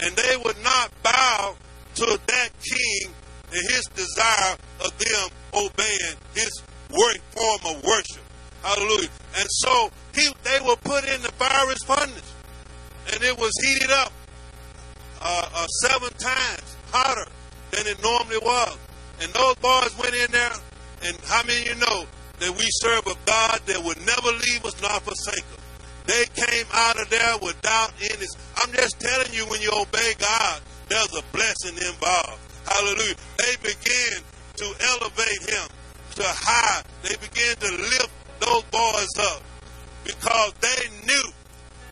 And 0.03 0.15
they 0.17 0.37
would 0.45 0.63
not 0.63 0.91
bow 1.03 1.57
to 1.95 2.21
that 2.27 2.51
king 2.61 3.11
and 3.53 3.63
his 3.71 3.87
desire 3.95 4.57
of 4.85 4.99
them 4.99 5.31
obeying 5.55 6.17
his 6.35 6.63
work 6.91 7.19
form 7.33 7.77
of 7.77 7.85
worship. 7.85 8.23
Hallelujah. 8.63 9.11
And 9.39 9.47
so 9.49 9.91
he, 10.15 10.29
they 10.43 10.59
were 10.67 10.77
put 10.77 11.05
in 11.05 11.21
the 11.23 11.33
fiery 11.33 11.75
furnace, 11.87 12.33
and 13.13 13.23
it 13.23 13.37
was 13.39 13.53
heated 13.63 13.91
up 13.91 14.13
uh, 15.21 15.49
uh, 15.55 15.67
seven 15.67 16.11
times 16.19 16.77
hotter 16.91 17.31
than 17.71 17.87
it 17.87 18.03
normally 18.03 18.39
was. 18.39 18.79
And 19.21 19.33
those 19.33 19.55
boys 19.57 19.97
went 19.99 20.15
in 20.15 20.31
there, 20.33 20.53
and 21.05 21.17
how 21.25 21.43
many 21.45 21.61
of 21.63 21.69
you 21.69 21.75
know 21.87 22.07
that 22.41 22.51
we 22.51 22.67
serve 22.81 23.07
a 23.07 23.15
God 23.27 23.61
that 23.67 23.83
would 23.85 23.99
never 24.07 24.31
leave 24.47 24.65
us 24.65 24.81
nor 24.81 24.99
forsake 25.01 25.45
us? 25.45 25.65
They 26.07 26.25
came 26.35 26.67
out 26.73 27.01
of 27.01 27.09
there 27.09 27.39
without 27.41 27.93
any. 28.01 28.27
I'm 28.63 28.73
just 28.73 29.01
telling 29.01 29.33
you, 29.33 29.47
when 29.47 29.61
you 29.63 29.71
obey 29.73 30.13
God, 30.19 30.61
there's 30.89 31.15
a 31.17 31.23
blessing 31.33 31.77
involved. 31.77 32.41
Hallelujah. 32.67 33.17
They 33.39 33.57
began 33.63 34.21
to 34.57 34.65
elevate 34.65 35.51
him. 35.51 35.69
to 36.17 36.23
high. 36.23 36.83
They 37.03 37.17
began 37.17 37.57
to 37.57 37.71
lift 37.75 38.11
those 38.39 38.63
boys 38.71 39.11
up 39.19 39.43
because 40.05 40.53
they 40.61 40.89
knew 41.07 41.33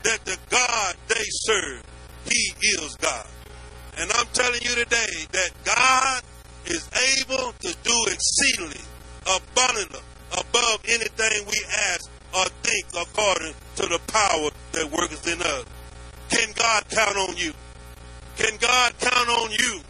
that 0.04 0.24
the 0.24 0.38
God 0.48 0.94
they 1.08 1.24
serve, 1.26 1.82
He 2.24 2.52
is 2.78 2.94
God. 2.96 3.26
And 3.98 4.10
I'm 4.14 4.26
telling 4.32 4.60
you 4.62 4.74
today 4.76 5.26
that 5.32 5.50
God 5.64 6.22
is 6.66 6.88
able 7.18 7.52
to 7.52 7.76
do 7.82 7.96
exceedingly 8.06 8.80
abundantly 9.26 10.00
above 10.38 10.80
anything 10.88 11.46
we 11.46 11.58
ask 11.90 12.10
or 12.34 12.44
think 12.62 12.86
according 12.94 13.54
to 13.76 13.82
the 13.86 14.00
power 14.06 14.50
that 14.72 14.90
worketh 14.90 15.26
in 15.26 15.40
us. 15.42 15.64
Can 16.30 16.52
God 16.54 16.84
count 16.88 17.16
on 17.16 17.36
you? 17.36 17.52
Can 18.36 18.56
God 18.58 18.92
count 18.98 19.28
on 19.28 19.50
you 19.50 19.80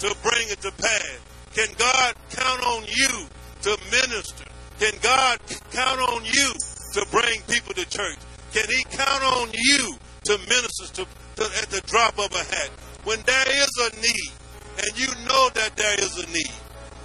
to 0.00 0.16
bring 0.22 0.48
it 0.48 0.60
to 0.62 0.70
pass? 0.72 1.20
Can 1.54 1.68
God 1.78 2.14
count 2.30 2.64
on 2.64 2.84
you 2.86 3.26
to 3.62 3.78
minister? 3.90 4.44
Can 4.78 4.92
God 5.02 5.38
count 5.72 6.00
on 6.00 6.24
you 6.24 6.52
to 6.94 7.06
bring 7.10 7.42
people 7.48 7.74
to 7.74 7.88
church? 7.88 8.18
Can 8.52 8.66
He 8.68 8.84
count 8.84 9.22
on 9.22 9.50
you 9.52 9.94
to 10.24 10.38
minister 10.48 10.86
to, 10.94 11.06
to, 11.36 11.44
at 11.60 11.70
the 11.70 11.82
drop 11.86 12.18
of 12.18 12.32
a 12.32 12.44
hat? 12.54 12.70
When 13.04 13.20
there 13.22 13.48
is 13.48 13.70
a 13.82 14.00
need, 14.00 14.30
and 14.78 14.98
you 14.98 15.08
know 15.26 15.50
that 15.54 15.76
there 15.76 15.98
is 15.98 16.22
a 16.22 16.26
need, 16.32 16.52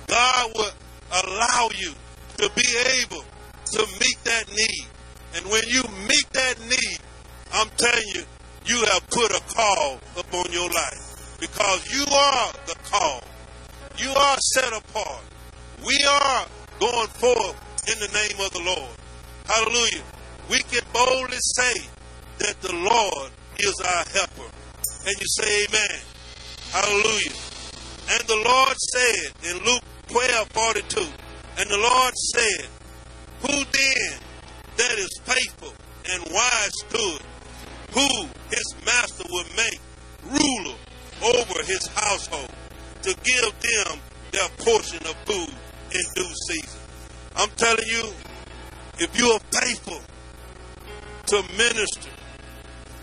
God 0.07 0.51
will 0.55 0.71
allow 1.11 1.69
you 1.75 1.93
to 2.37 2.49
be 2.55 2.67
able 3.01 3.23
to 3.65 3.79
meet 3.99 4.17
that 4.25 4.45
need. 4.55 4.85
And 5.35 5.45
when 5.47 5.63
you 5.67 5.83
meet 6.07 6.29
that 6.33 6.59
need, 6.69 6.99
I'm 7.51 7.69
telling 7.77 8.07
you, 8.13 8.23
you 8.65 8.85
have 8.91 9.07
put 9.09 9.31
a 9.31 9.41
call 9.53 9.99
upon 10.17 10.51
your 10.51 10.69
life 10.69 11.37
because 11.39 11.91
you 11.93 12.03
are 12.03 12.51
the 12.67 12.75
call. 12.83 13.21
You 13.97 14.11
are 14.11 14.37
set 14.53 14.73
apart. 14.73 15.23
We 15.85 15.97
are 16.03 16.45
going 16.81 17.07
forth 17.07 17.87
in 17.87 17.97
the 17.99 18.11
name 18.11 18.45
of 18.45 18.51
the 18.51 18.61
Lord. 18.61 18.91
Hallelujah. 19.45 20.03
We 20.49 20.59
can 20.59 20.83
boldly 20.91 21.37
say 21.39 21.87
that 22.39 22.59
the 22.61 22.73
Lord 22.75 23.31
is 23.57 23.73
our 23.79 24.03
helper. 24.11 24.51
And 25.05 25.15
you 25.15 25.27
say 25.27 25.65
amen. 25.65 26.01
Hallelujah. 26.71 27.31
And 28.11 28.21
the 28.27 28.43
Lord 28.43 28.75
said 28.77 29.31
in 29.49 29.65
Luke 29.65 29.83
12 30.07 30.49
42, 30.49 31.01
and 31.57 31.69
the 31.69 31.77
Lord 31.77 32.13
said, 32.33 32.67
Who 33.43 33.47
then 33.47 34.19
that 34.75 34.99
is 34.99 35.21
faithful 35.23 35.73
and 36.11 36.21
wise 36.33 36.71
steward, 36.85 37.21
who 37.93 38.27
his 38.49 38.75
master 38.85 39.23
will 39.29 39.45
make 39.55 39.79
ruler 40.25 40.75
over 41.23 41.63
his 41.63 41.87
household 41.95 42.51
to 43.05 43.15
give 43.24 43.53
them 43.62 44.00
their 44.31 44.50
portion 44.57 44.97
of 45.05 45.15
food 45.25 45.53
in 45.93 46.01
due 46.15 46.33
season? 46.47 46.79
I'm 47.35 47.50
telling 47.51 47.85
you, 47.88 48.12
if 48.97 49.17
you 49.17 49.29
are 49.29 49.39
faithful 49.51 50.01
to 51.27 51.35
minister, 51.55 52.09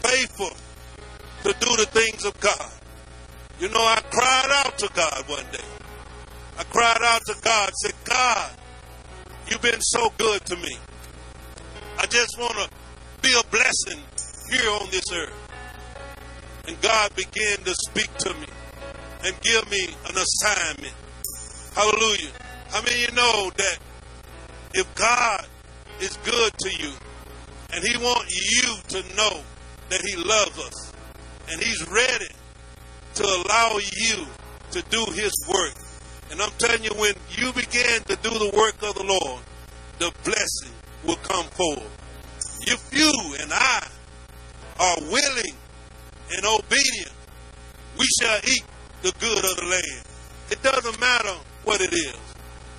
faithful 0.03 0.51
to 1.45 1.59
do 1.61 1.77
the 1.77 1.87
things 1.87 2.25
of 2.25 2.39
God, 2.41 2.73
you 3.61 3.69
know, 3.69 3.79
I 3.79 4.01
cried 4.11 4.65
out 4.65 4.77
to 4.79 4.91
God 4.93 5.29
one 5.29 5.47
day. 5.53 5.65
I 6.59 6.65
cried 6.65 7.03
out 7.03 7.21
to 7.27 7.37
God, 7.41 7.71
said, 7.83 7.95
God, 8.05 8.51
you've 9.49 9.63
been 9.63 9.81
so 9.81 10.13
good 10.19 10.45
to 10.47 10.57
me. 10.57 10.79
I 11.99 12.07
just 12.07 12.37
want 12.41 12.55
to 12.55 12.69
be 13.23 13.33
a 13.39 13.47
blessing 13.51 14.03
here 14.51 14.71
on 14.71 14.91
this 14.91 15.05
earth. 15.13 15.33
And 16.67 16.81
God 16.81 17.15
began 17.15 17.59
to 17.59 17.75
speak 17.89 18.13
to 18.19 18.35
me 18.35 18.47
and 19.25 19.41
give 19.41 19.71
me 19.71 19.87
an 20.09 20.17
assignment. 20.17 20.95
Hallelujah. 21.75 22.31
How 22.71 22.83
many 22.83 23.01
you 23.01 23.13
know 23.13 23.51
that 23.57 23.79
if 24.75 24.93
God 24.95 25.47
is 26.01 26.17
good 26.25 26.53
to 26.59 26.71
you 26.83 26.93
and 27.73 27.85
He 27.85 27.97
wants 27.97 28.63
you 28.63 29.01
to 29.01 29.17
know 29.17 29.41
that 29.91 30.01
He 30.01 30.17
loves 30.17 30.59
us 30.59 30.93
and 31.51 31.63
He's 31.63 31.87
ready 31.89 32.29
to 33.15 33.25
allow 33.25 33.79
you 33.79 34.27
to 34.73 34.83
do 34.91 35.05
His 35.13 35.33
work. 35.49 35.75
And 36.31 36.41
I'm 36.41 36.51
telling 36.59 36.83
you, 36.83 36.91
when 36.97 37.13
you 37.31 37.53
begin 37.53 38.03
to 38.05 38.17
do 38.17 38.31
the 38.31 38.53
work 38.57 38.83
of 38.83 38.95
the 38.95 39.05
Lord, 39.05 39.43
the 39.99 40.11
blessing 40.25 40.73
will 41.05 41.17
come 41.17 41.45
forward. 41.47 41.91
If 42.63 42.89
you 42.93 43.13
and 43.41 43.53
I 43.53 43.87
are 44.81 44.97
willing 45.03 45.55
and 46.31 46.47
obedient, 46.47 47.13
we 47.99 48.07
shall 48.21 48.39
eat 48.49 48.65
the 49.03 49.13
good 49.19 49.39
of 49.39 49.57
the 49.57 49.67
land. 49.69 50.07
It 50.51 50.63
doesn't 50.63 51.01
matter 51.01 51.35
what 51.65 51.81
it 51.81 51.93
is, 51.93 52.17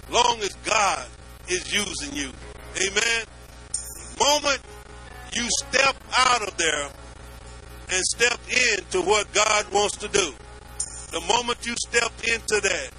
long 0.09 0.39
as 0.39 0.53
God 0.63 1.05
is 1.49 1.73
using 1.73 2.13
you. 2.15 2.29
Amen. 2.77 3.25
The 3.69 4.23
moment 4.23 4.61
you 5.33 5.45
step 5.67 5.95
out 6.17 6.47
of 6.47 6.55
there 6.57 6.89
and 7.91 8.03
step 8.05 8.39
into 8.77 9.01
what 9.01 9.31
God 9.33 9.71
wants 9.73 9.97
to 9.97 10.07
do, 10.07 10.33
the 11.11 11.21
moment 11.27 11.65
you 11.65 11.75
step 11.77 12.11
into 12.23 12.61
that, 12.61 12.89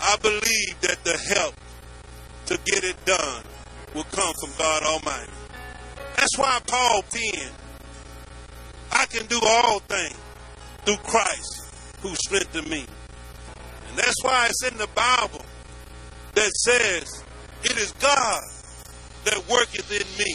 I 0.00 0.16
believe 0.20 0.80
that 0.82 1.02
the 1.04 1.16
help 1.34 1.54
to 2.46 2.58
get 2.64 2.82
it 2.82 2.96
done 3.04 3.42
will 3.94 4.04
come 4.04 4.34
from 4.40 4.50
God 4.58 4.82
Almighty. 4.82 5.32
That's 6.16 6.36
why 6.36 6.60
Paul 6.66 7.02
penned, 7.10 7.52
I 8.90 9.06
can 9.06 9.26
do 9.26 9.38
all 9.42 9.78
things 9.80 10.18
through 10.84 10.96
Christ 10.96 11.57
who 12.02 12.14
strengthened 12.14 12.68
me. 12.68 12.86
And 13.88 13.98
that's 13.98 14.22
why 14.22 14.46
it's 14.48 14.70
in 14.70 14.78
the 14.78 14.88
Bible 14.94 15.44
that 16.34 16.50
says, 16.52 17.24
It 17.64 17.76
is 17.76 17.92
God 17.92 18.42
that 19.24 19.48
worketh 19.48 19.90
in 19.90 20.06
me, 20.18 20.34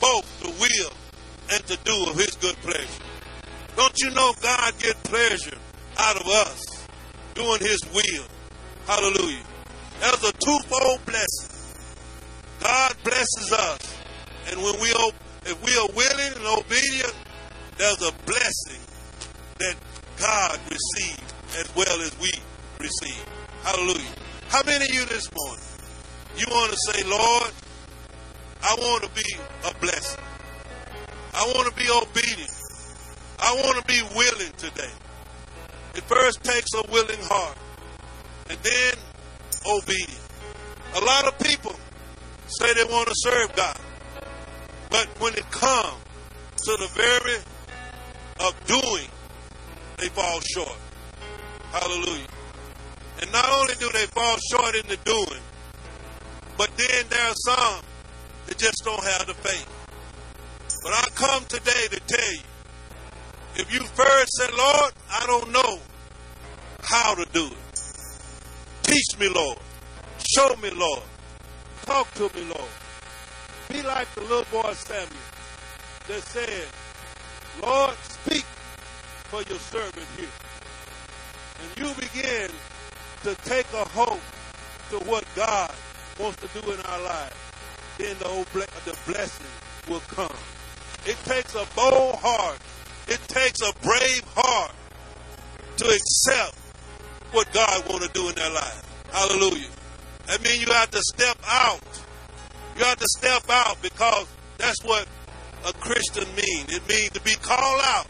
both 0.00 0.40
the 0.40 0.50
will 0.60 0.92
and 1.52 1.66
to 1.66 1.76
do 1.84 2.10
of 2.10 2.16
his 2.16 2.36
good 2.36 2.56
pleasure. 2.56 3.04
Don't 3.76 3.98
you 3.98 4.10
know 4.10 4.32
God 4.40 4.78
gets 4.78 5.00
pleasure 5.08 5.58
out 5.98 6.16
of 6.16 6.26
us 6.26 6.86
doing 7.34 7.60
his 7.60 7.80
will? 7.92 8.24
Hallelujah. 8.86 9.44
There's 10.00 10.24
a 10.24 10.32
twofold 10.32 11.04
blessing. 11.04 11.56
God 12.60 12.94
blesses 13.04 13.52
us. 13.52 13.96
And 14.50 14.62
when 14.62 14.80
we 14.80 14.88
if 15.46 15.62
we 15.64 15.76
are 15.76 15.88
willing 15.94 16.32
and 16.36 16.46
obedient, 16.58 17.14
there's 17.76 18.02
a 18.02 18.12
blessing 18.26 18.80
that 19.58 19.74
God 20.20 20.60
receives 20.70 21.34
as 21.58 21.74
well 21.74 22.00
as 22.02 22.16
we 22.20 22.30
receive. 22.78 23.24
Hallelujah. 23.64 24.14
How 24.48 24.62
many 24.64 24.84
of 24.84 24.94
you 24.94 25.04
this 25.06 25.28
morning, 25.34 25.64
you 26.36 26.46
want 26.50 26.70
to 26.72 26.78
say, 26.92 27.08
Lord, 27.08 27.52
I 28.62 28.74
want 28.78 29.04
to 29.04 29.10
be 29.14 29.34
a 29.64 29.74
blessing. 29.80 30.22
I 31.32 31.46
want 31.54 31.74
to 31.74 31.82
be 31.82 31.88
obedient. 31.90 32.50
I 33.38 33.54
want 33.64 33.78
to 33.78 33.84
be 33.86 34.02
willing 34.14 34.52
today. 34.58 34.92
It 35.94 36.02
first 36.04 36.44
takes 36.44 36.68
a 36.74 36.90
willing 36.90 37.20
heart 37.22 37.56
and 38.50 38.58
then 38.58 38.94
obedient. 39.66 40.20
A 40.96 41.00
lot 41.04 41.26
of 41.26 41.38
people 41.38 41.74
say 42.46 42.74
they 42.74 42.84
want 42.84 43.08
to 43.08 43.14
serve 43.16 43.56
God, 43.56 43.78
but 44.90 45.06
when 45.20 45.32
it 45.34 45.50
comes 45.50 45.94
to 46.56 46.76
the 46.78 46.88
very 46.94 47.38
of 48.46 48.66
doing, 48.66 49.08
they 50.00 50.08
fall 50.08 50.40
short. 50.40 50.76
Hallelujah. 51.72 52.26
And 53.20 53.32
not 53.32 53.48
only 53.52 53.74
do 53.74 53.88
they 53.92 54.06
fall 54.06 54.36
short 54.50 54.74
in 54.74 54.86
the 54.88 54.96
doing, 55.04 55.42
but 56.56 56.70
then 56.76 57.04
there 57.10 57.28
are 57.28 57.34
some 57.34 57.82
that 58.46 58.58
just 58.58 58.82
don't 58.84 59.04
have 59.04 59.26
the 59.26 59.34
faith. 59.34 59.68
But 60.82 60.92
I 60.92 61.04
come 61.14 61.44
today 61.44 61.88
to 61.90 62.00
tell 62.00 62.32
you, 62.32 62.40
if 63.56 63.72
you 63.72 63.80
first 63.80 64.36
say, 64.36 64.46
Lord, 64.56 64.92
I 65.10 65.26
don't 65.26 65.52
know 65.52 65.78
how 66.82 67.14
to 67.14 67.26
do 67.32 67.46
it. 67.46 67.82
Teach 68.82 69.18
me, 69.18 69.28
Lord. 69.28 69.58
Show 70.34 70.56
me, 70.56 70.70
Lord. 70.70 71.02
Talk 71.82 72.12
to 72.14 72.30
me, 72.34 72.44
Lord. 72.44 72.70
Be 73.68 73.82
like 73.82 74.12
the 74.14 74.22
little 74.22 74.44
boy 74.50 74.72
Samuel 74.72 75.08
that 76.08 76.22
said, 76.22 76.66
Lord, 77.62 77.94
for 79.30 79.42
your 79.42 79.60
servant 79.60 80.06
here. 80.18 80.26
And 81.62 81.78
you 81.78 81.94
begin 81.94 82.50
to 83.22 83.34
take 83.48 83.66
a 83.72 83.84
hope 83.90 84.20
to 84.90 84.98
what 85.08 85.24
God 85.36 85.72
wants 86.18 86.42
to 86.42 86.60
do 86.60 86.72
in 86.72 86.80
our 86.80 87.00
lives. 87.00 87.36
Then 87.96 88.16
the, 88.18 88.46
the 88.84 88.98
blessing 89.06 89.46
will 89.88 90.00
come. 90.00 90.36
It 91.06 91.16
takes 91.24 91.54
a 91.54 91.64
bold 91.76 92.16
heart. 92.16 92.58
It 93.06 93.20
takes 93.28 93.60
a 93.60 93.72
brave 93.82 94.24
heart 94.34 94.72
to 95.76 95.84
accept 95.84 96.58
what 97.30 97.52
God 97.52 97.88
want 97.88 98.02
to 98.02 98.10
do 98.12 98.28
in 98.28 98.34
their 98.34 98.50
life. 98.50 98.82
Hallelujah. 99.12 99.70
That 100.26 100.42
means 100.42 100.66
you 100.66 100.72
have 100.72 100.90
to 100.90 101.02
step 101.14 101.38
out. 101.46 102.02
You 102.76 102.84
have 102.84 102.98
to 102.98 103.06
step 103.16 103.44
out 103.48 103.80
because 103.80 104.26
that's 104.58 104.82
what 104.82 105.06
a 105.68 105.72
Christian 105.74 106.26
means. 106.34 106.74
It 106.74 106.88
means 106.88 107.10
to 107.10 107.20
be 107.20 107.34
called 107.34 107.80
out 107.84 108.06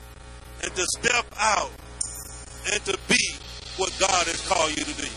and 0.63 0.75
to 0.75 0.85
step 0.99 1.27
out 1.39 1.71
and 2.73 2.85
to 2.85 2.99
be 3.09 3.35
what 3.77 3.95
God 3.99 4.27
has 4.27 4.47
called 4.47 4.71
you 4.77 4.85
to 4.85 5.03
be. 5.03 5.09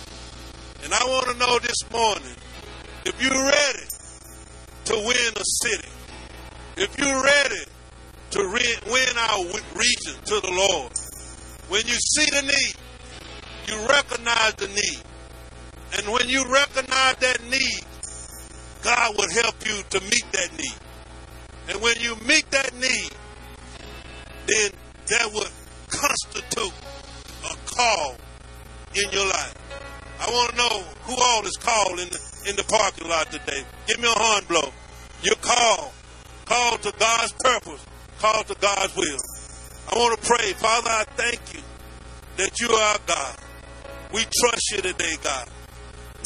And 0.84 0.94
I 0.94 1.04
want 1.06 1.28
to 1.28 1.38
know 1.38 1.60
this 1.60 1.80
morning, 1.92 2.36
If 3.06 3.22
you're 3.22 3.32
ready 3.32 3.88
to 4.86 4.94
win 4.96 5.34
a 5.36 5.44
city, 5.64 5.90
if 6.78 6.98
you're 6.98 7.24
ready 7.24 7.64
to 8.32 8.40
win 8.92 9.18
our 9.18 9.46
region 9.76 10.16
to 10.26 10.40
the 10.40 10.52
Lord, 10.52 10.92
when 11.70 11.82
you 11.86 11.96
see 11.96 12.26
the 12.32 12.42
need, 12.42 12.76
you 13.68 13.88
recognize 13.88 14.54
the 14.56 14.68
need. 14.68 15.02
And 15.98 16.12
when 16.12 16.28
you 16.30 16.44
recognize 16.52 17.16
that 17.18 17.44
need, 17.50 17.84
God 18.84 19.16
will 19.18 19.30
help 19.42 19.56
you 19.66 19.82
to 19.90 20.02
meet 20.02 20.26
that 20.32 20.52
need. 20.58 20.78
And 21.70 21.82
when 21.82 21.96
you 22.00 22.16
meet 22.28 22.50
that 22.52 22.74
need, 22.76 23.12
that 25.08 25.32
would 25.34 25.52
constitute 25.90 26.74
a 27.46 27.56
call 27.66 28.16
in 28.96 29.10
your 29.12 29.26
life. 29.26 29.56
I 30.20 30.30
want 30.30 30.52
to 30.52 30.58
know 30.58 30.84
who 31.04 31.16
all 31.22 31.46
is 31.46 31.58
called 31.58 32.00
in 32.00 32.10
the, 32.10 32.50
in 32.50 32.56
the 32.56 32.64
parking 32.64 33.10
lot 33.10 33.32
today. 33.32 33.64
Give 33.88 34.00
me 34.00 34.08
a 34.08 34.20
horn 34.20 34.44
blow. 34.48 34.72
You're 35.22 35.36
called. 35.36 35.92
Called 36.46 36.82
to 36.84 36.94
God's 36.98 37.34
purpose. 37.44 37.86
Called 38.20 38.48
to 38.48 38.56
God's 38.56 38.96
will. 38.96 39.18
I 39.92 39.96
want 39.96 40.22
to 40.22 40.28
pray. 40.28 40.54
Father, 40.54 40.90
I 40.90 41.04
thank 41.16 41.54
you 41.54 41.62
that 42.38 42.60
you 42.60 42.70
are 42.70 42.98
God. 43.06 43.36
We 44.14 44.22
trust 44.22 44.72
you 44.72 44.82
today, 44.82 45.16
God. 45.24 45.50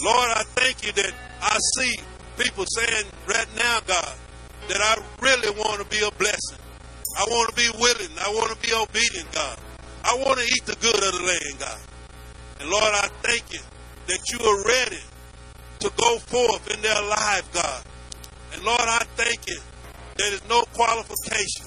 Lord, 0.04 0.30
I 0.30 0.44
thank 0.44 0.86
you 0.86 0.92
that 0.92 1.14
I 1.42 1.58
see 1.78 1.96
people 2.38 2.66
saying 2.68 3.06
right 3.28 3.48
now, 3.56 3.80
God, 3.88 4.14
that 4.70 4.78
I 4.80 5.02
really 5.22 5.50
want 5.58 5.82
to 5.82 5.86
be 5.90 6.06
a 6.06 6.12
blessing. 6.12 6.60
I 7.18 7.24
want 7.30 7.50
to 7.50 7.56
be 7.56 7.70
willing. 7.80 8.14
I 8.22 8.30
want 8.30 8.52
to 8.52 8.58
be 8.62 8.74
obedient, 8.74 9.32
God. 9.34 9.58
I 10.04 10.16
want 10.16 10.38
to 10.40 10.46
eat 10.46 10.66
the 10.66 10.76
good 10.76 10.96
of 10.96 11.20
the 11.20 11.26
land, 11.26 11.60
God. 11.60 11.80
And 12.60 12.70
Lord, 12.70 12.84
I 12.94 13.10
thank 13.24 13.52
you 13.52 13.60
that 14.06 14.20
you 14.32 14.40
are 14.40 14.64
ready 14.66 15.02
to 15.80 15.92
go 15.98 16.20
forth 16.20 16.72
in 16.72 16.82
their 16.82 17.02
life, 17.02 17.50
God. 17.54 17.84
And 18.54 18.64
Lord, 18.64 18.82
I 18.82 19.04
thank 19.16 19.48
you 19.48 19.60
there 20.18 20.34
is 20.34 20.42
no 20.48 20.62
qualification, 20.74 21.66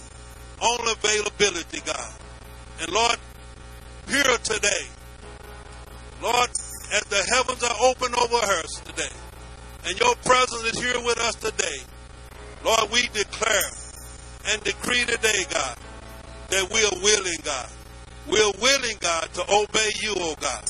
only 0.61 0.93
availability, 0.93 1.81
God. 1.85 2.13
And 2.81 2.93
Lord, 2.93 3.17
here 4.09 4.39
today, 4.43 4.87
Lord, 6.23 6.51
as 6.93 7.03
the 7.11 7.23
heavens 7.35 7.63
are 7.63 7.77
open 7.83 8.15
over 8.15 8.37
us 8.37 8.81
today, 8.85 9.15
and 9.87 9.99
your 9.99 10.15
presence 10.25 10.63
is 10.65 10.81
here 10.81 11.01
with 11.05 11.19
us 11.19 11.35
today, 11.35 11.79
Lord, 12.65 12.91
we 12.93 13.09
declare 13.13 13.71
and 14.49 14.63
decree 14.63 15.05
today, 15.05 15.45
God, 15.51 15.77
that 16.51 16.71
we 16.73 16.85
are 16.85 17.03
willing, 17.03 17.39
God. 17.43 17.69
We 18.29 18.41
are 18.41 18.53
willing, 18.61 18.97
God, 19.01 19.29
to 19.35 19.43
obey 19.43 19.91
you, 20.03 20.15
oh 20.17 20.35
God. 20.41 20.65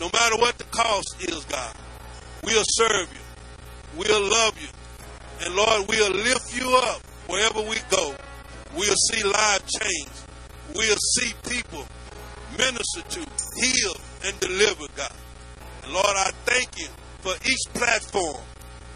No 0.00 0.10
matter 0.12 0.36
what 0.36 0.58
the 0.58 0.64
cost 0.64 1.16
is, 1.20 1.44
God, 1.44 1.74
we'll 2.44 2.64
serve 2.66 3.08
you. 3.12 3.98
We'll 3.98 4.30
love 4.30 4.60
you. 4.60 4.68
And 5.44 5.54
Lord, 5.54 5.88
we'll 5.88 6.12
lift 6.12 6.56
you 6.56 6.76
up 6.76 7.02
wherever 7.26 7.60
we 7.60 7.76
go. 7.90 8.14
We'll 8.76 8.94
see 9.10 9.22
lives 9.22 9.78
change. 9.78 10.10
We'll 10.74 10.96
see 10.96 11.32
people 11.48 11.86
minister 12.56 13.02
to, 13.02 13.20
heal, 13.60 13.92
and 14.24 14.38
deliver, 14.40 14.86
God. 14.96 15.12
And 15.82 15.92
Lord, 15.92 16.06
I 16.16 16.30
thank 16.44 16.78
you 16.78 16.88
for 17.20 17.34
each 17.44 17.74
platform 17.74 18.42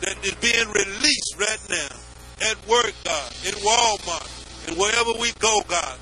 that 0.00 0.24
is 0.24 0.34
being 0.34 0.68
released 0.68 1.34
right 1.38 1.66
now 1.70 1.96
at 2.42 2.56
work, 2.68 2.92
God, 3.04 3.32
in 3.46 3.54
Walmart, 3.54 4.68
and 4.68 4.78
wherever 4.78 5.12
we 5.20 5.32
go, 5.38 5.60
God. 5.68 5.98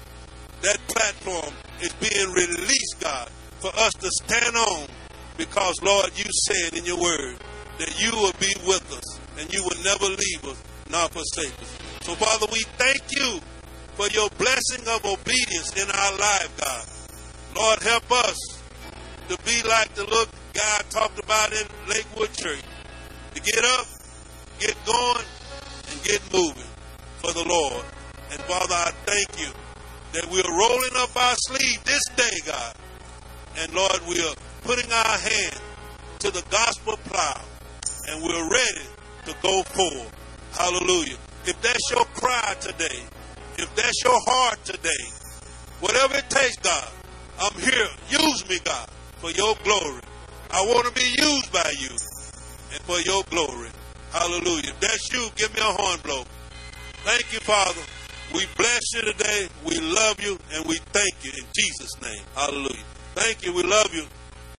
That 0.62 0.78
platform 0.86 1.52
is 1.80 1.92
being 1.94 2.30
released, 2.32 3.00
God, 3.00 3.28
for 3.58 3.70
us 3.76 3.92
to 3.94 4.08
stand 4.22 4.56
on 4.56 4.86
because, 5.36 5.82
Lord, 5.82 6.10
you 6.16 6.24
said 6.46 6.78
in 6.78 6.84
your 6.84 7.00
word 7.00 7.36
that 7.78 8.00
you 8.00 8.12
will 8.12 8.34
be 8.38 8.52
with 8.66 8.86
us 8.92 9.20
and 9.38 9.52
you 9.52 9.62
will 9.62 9.82
never 9.82 10.06
leave 10.06 10.44
us 10.44 10.62
nor 10.90 11.08
forsake 11.08 11.54
us. 11.60 11.78
So, 12.02 12.14
Father, 12.14 12.46
we 12.52 12.60
thank 12.78 13.02
you 13.10 13.40
for 13.94 14.08
your 14.08 14.28
blessing 14.38 14.86
of 14.88 15.04
obedience 15.04 15.72
in 15.76 15.90
our 15.90 16.18
life, 16.18 16.52
God. 16.60 16.86
Lord, 17.56 17.82
help 17.82 18.10
us 18.12 18.38
to 19.28 19.36
be 19.44 19.66
like 19.68 19.94
the 19.94 20.04
little 20.04 20.32
guy 20.52 20.78
talked 20.90 21.18
about 21.18 21.52
in 21.52 21.66
Lakewood 21.88 22.32
Church. 22.34 22.62
To 23.34 23.40
get 23.40 23.64
up, 23.64 23.86
get 24.58 24.76
going, 24.86 25.24
and 25.92 26.02
get 26.04 26.20
moving 26.32 26.70
for 27.20 27.32
the 27.32 27.44
Lord. 27.44 27.84
And 28.30 28.40
Father, 28.48 28.74
I 28.74 28.90
thank 29.04 29.38
you 29.38 29.52
that 30.12 30.26
we 30.30 30.40
are 30.40 30.58
rolling 30.58 30.96
up 30.96 31.14
our 31.16 31.34
sleeve 31.48 31.84
this 31.84 32.02
day, 32.16 32.36
God. 32.46 32.74
And 33.58 33.72
Lord, 33.74 34.00
we 34.08 34.18
are 34.24 34.34
putting 34.62 34.90
our 34.90 35.18
hand 35.18 35.60
to 36.20 36.30
the 36.30 36.42
gospel 36.50 36.96
plow 37.04 37.40
and 38.08 38.22
we're 38.22 38.50
ready 38.50 38.86
to 39.26 39.34
go 39.42 39.62
forward. 39.62 40.10
Hallelujah. 40.52 41.16
If 41.44 41.60
that's 41.60 41.90
your 41.90 42.04
cry 42.16 42.54
today, 42.60 43.02
if 43.58 43.74
that's 43.76 44.02
your 44.04 44.18
heart 44.26 44.64
today, 44.64 45.04
whatever 45.80 46.16
it 46.16 46.30
takes, 46.30 46.56
God, 46.56 46.88
I'm 47.38 47.60
here. 47.60 47.88
Use 48.08 48.48
me, 48.48 48.58
God, 48.64 48.88
for 49.18 49.30
your 49.30 49.54
glory. 49.64 50.00
I 50.50 50.64
want 50.66 50.86
to 50.86 50.92
be 50.92 51.08
used 51.18 51.52
by 51.52 51.72
you 51.78 51.90
and 51.90 52.80
for 52.84 53.00
your 53.00 53.22
glory. 53.30 53.68
Hallelujah. 54.12 54.70
If 54.70 54.80
that's 54.80 55.12
you, 55.12 55.28
give 55.36 55.54
me 55.54 55.60
a 55.60 55.64
horn 55.64 55.98
blow. 56.02 56.24
Thank 57.04 57.32
you, 57.32 57.40
Father. 57.40 57.80
We 58.34 58.46
bless 58.56 58.80
you 58.94 59.02
today. 59.02 59.48
We 59.64 59.78
love 59.80 60.20
you 60.22 60.38
and 60.54 60.66
we 60.66 60.76
thank 60.92 61.14
you 61.22 61.32
in 61.36 61.44
Jesus' 61.54 62.00
name. 62.02 62.22
Hallelujah. 62.34 62.84
Thank 63.14 63.44
you. 63.44 63.52
We 63.54 63.62
love 63.62 63.92
you. 63.94 64.04